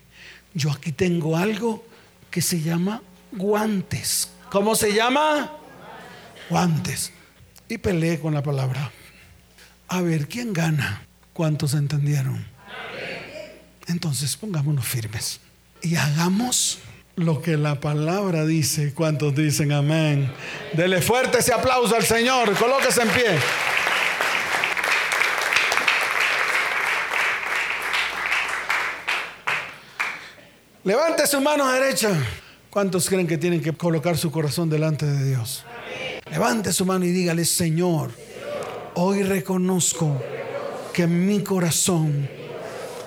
[0.53, 1.85] Yo aquí tengo algo
[2.31, 3.01] que se llama
[3.31, 4.31] guantes.
[4.51, 5.58] ¿Cómo se llama?
[6.49, 7.11] Guantes.
[7.67, 8.91] Y peleé con la palabra.
[9.87, 11.05] A ver, ¿quién gana?
[11.33, 12.45] ¿Cuántos entendieron?
[13.87, 15.39] Entonces pongámonos firmes
[15.81, 16.79] y hagamos
[17.15, 18.93] lo que la palabra dice.
[18.93, 20.31] ¿Cuántos dicen amén?
[20.73, 22.55] Dele fuerte ese aplauso al Señor.
[22.55, 23.39] Colóquese en pie.
[30.83, 32.11] Levante su mano derecha.
[32.69, 35.65] ¿Cuántos creen que tienen que colocar su corazón delante de Dios?
[36.31, 38.11] Levante su mano y dígale, Señor,
[38.95, 40.21] hoy reconozco
[40.93, 42.29] que mi corazón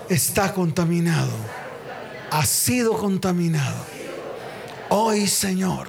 [0.09, 1.31] está contaminado,
[2.31, 3.93] ha sido contaminado
[4.95, 5.89] Hoy, Señor,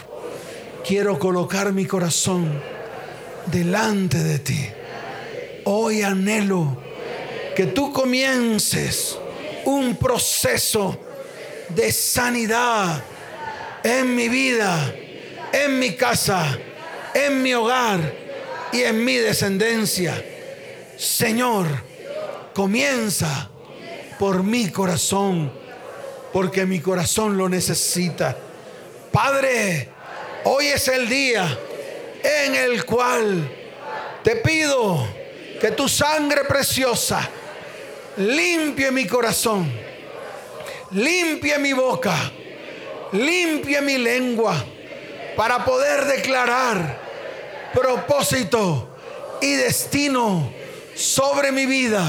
[0.88, 2.58] quiero colocar mi corazón
[3.48, 4.66] delante de ti.
[5.66, 6.78] Hoy anhelo
[7.54, 9.18] que tú comiences
[9.66, 10.98] un proceso
[11.68, 13.04] de sanidad
[13.84, 14.96] en mi vida,
[15.52, 16.58] en mi casa,
[17.14, 18.00] en mi hogar
[18.72, 20.24] y en mi descendencia.
[20.98, 21.68] Señor,
[22.54, 23.50] comienza
[24.20, 25.52] por mi corazón,
[26.32, 28.38] porque mi corazón lo necesita.
[29.12, 29.90] Padre,
[30.46, 31.60] hoy es el día
[32.24, 33.50] en el cual
[34.24, 35.08] te pido
[35.60, 37.30] que tu sangre preciosa
[38.18, 39.72] limpie mi corazón,
[40.92, 42.16] limpie mi boca,
[43.12, 44.64] limpie mi lengua
[45.36, 47.03] para poder declarar
[47.74, 48.88] propósito
[49.42, 50.52] y destino
[50.96, 52.04] sobre mi vida,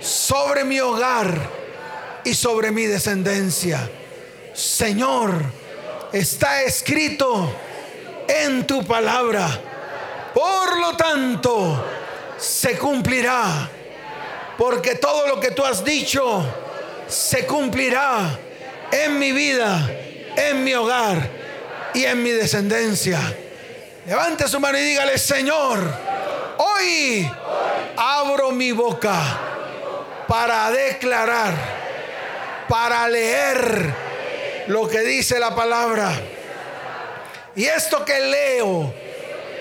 [0.00, 1.36] sobre mi hogar
[2.24, 3.90] y sobre mi descendencia.
[4.54, 5.34] Señor,
[6.12, 7.52] está escrito
[8.28, 9.48] en tu palabra.
[10.34, 11.84] Por lo tanto,
[12.38, 13.68] se cumplirá.
[14.58, 16.44] Porque todo lo que tú has dicho
[17.08, 18.38] se cumplirá
[18.90, 19.90] en mi vida,
[20.36, 21.28] en mi hogar
[21.94, 23.18] y en mi descendencia.
[24.04, 25.78] Levante su mano y dígale, Señor,
[26.58, 27.30] hoy
[27.96, 29.14] abro mi boca
[30.26, 31.54] para declarar,
[32.68, 33.94] para leer
[34.66, 36.10] lo que dice la palabra.
[37.54, 38.92] Y esto que leo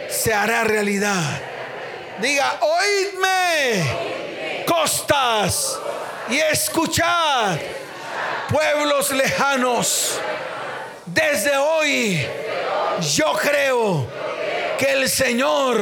[0.10, 1.22] se hará realidad.
[2.20, 5.78] Diga, oídme, costas,
[6.30, 7.60] y escuchad,
[8.50, 10.20] pueblos lejanos.
[11.06, 12.26] Desde hoy
[13.02, 14.21] yo creo
[14.82, 15.80] que el Señor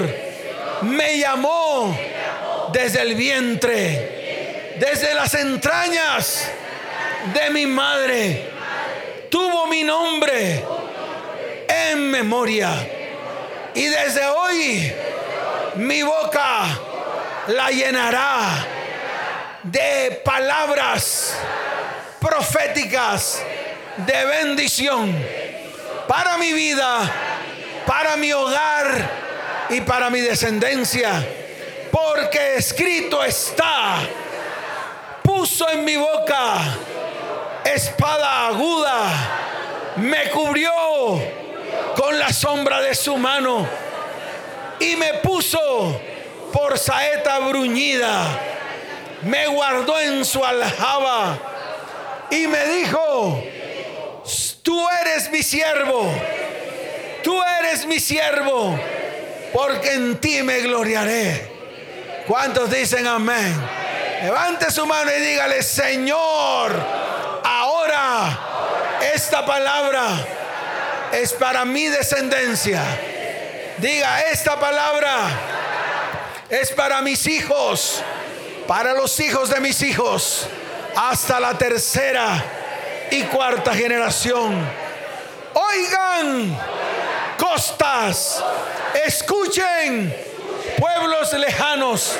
[0.82, 1.97] me llamó
[2.74, 6.45] desde el vientre, desde las entrañas
[7.34, 8.50] de mi madre
[9.30, 10.62] tuvo mi nombre
[11.66, 12.72] en memoria.
[13.74, 14.93] Y desde hoy
[15.76, 16.66] mi boca
[17.47, 18.68] la llenará
[19.64, 21.38] de palabras
[22.20, 23.41] proféticas
[23.95, 25.16] de bendición
[26.06, 27.29] para mi vida,
[27.90, 29.10] para mi hogar
[29.72, 31.26] y para mi descendencia.
[31.92, 33.98] Porque escrito está,
[35.24, 36.78] puso en mi boca
[37.66, 39.02] espada aguda,
[39.96, 40.72] me cubrió
[41.96, 43.68] con la sombra de su mano
[44.80, 46.00] y me puso
[46.54, 48.24] por saeta bruñida,
[49.24, 51.40] me guardó en su aljaba
[52.30, 53.44] y me dijo,
[54.62, 56.08] tú eres mi siervo,
[57.24, 58.78] tú eres mi siervo,
[59.54, 61.60] porque en ti me gloriaré.
[62.28, 63.56] ¿Cuántos dicen amén?
[64.22, 66.72] Levante su mano y dígale, Señor,
[67.44, 68.38] ahora
[69.14, 70.08] esta palabra
[71.12, 72.84] es para mi descendencia.
[73.78, 75.30] Diga, esta palabra
[76.50, 78.04] es para mis hijos,
[78.68, 80.48] para los hijos de mis hijos,
[80.96, 82.44] hasta la tercera
[83.12, 84.68] y cuarta generación.
[85.54, 86.60] Oigan,
[87.52, 88.43] costas,
[89.06, 90.14] escuchen,
[90.78, 92.16] pueblos lejanos,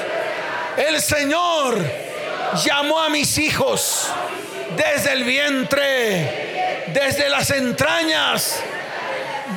[0.76, 1.78] el Señor
[2.66, 4.10] llamó a mis hijos
[4.76, 8.60] desde el vientre, desde las entrañas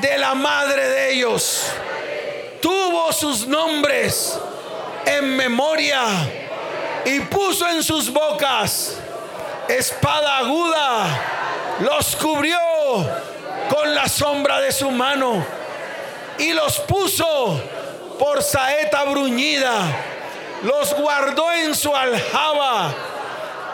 [0.00, 1.64] de la madre de ellos.
[2.60, 4.38] Tuvo sus nombres
[5.06, 6.04] en memoria
[7.04, 8.98] y puso en sus bocas
[9.68, 11.06] espada aguda,
[11.80, 12.58] los cubrió
[13.70, 15.61] con la sombra de su mano
[16.42, 17.60] y los puso
[18.18, 19.96] por saeta bruñida,
[20.64, 22.92] los guardó en su aljaba.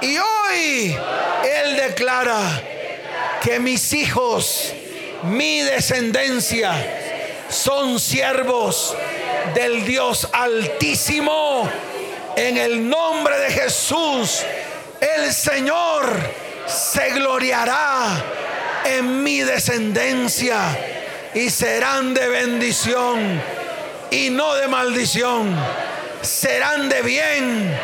[0.03, 0.97] Y hoy
[1.45, 2.39] Él declara
[3.43, 4.73] que mis hijos,
[5.23, 6.73] mi descendencia,
[7.49, 8.95] son siervos
[9.55, 11.69] del Dios altísimo.
[12.37, 14.43] En el nombre de Jesús,
[15.01, 16.07] el Señor
[16.66, 18.23] se gloriará
[18.85, 20.97] en mi descendencia
[21.39, 23.41] y serán de bendición
[24.11, 25.55] y no de maldición.
[26.20, 27.78] Serán de bien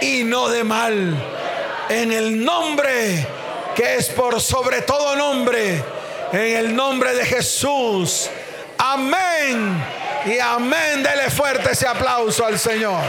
[0.00, 1.14] y no de mal.
[1.90, 3.26] En el nombre
[3.74, 5.84] que es por sobre todo nombre,
[6.32, 8.30] en el nombre de Jesús.
[8.78, 9.84] Amén.
[10.24, 11.02] Y amén.
[11.02, 13.02] Dele fuerte ese aplauso al Señor.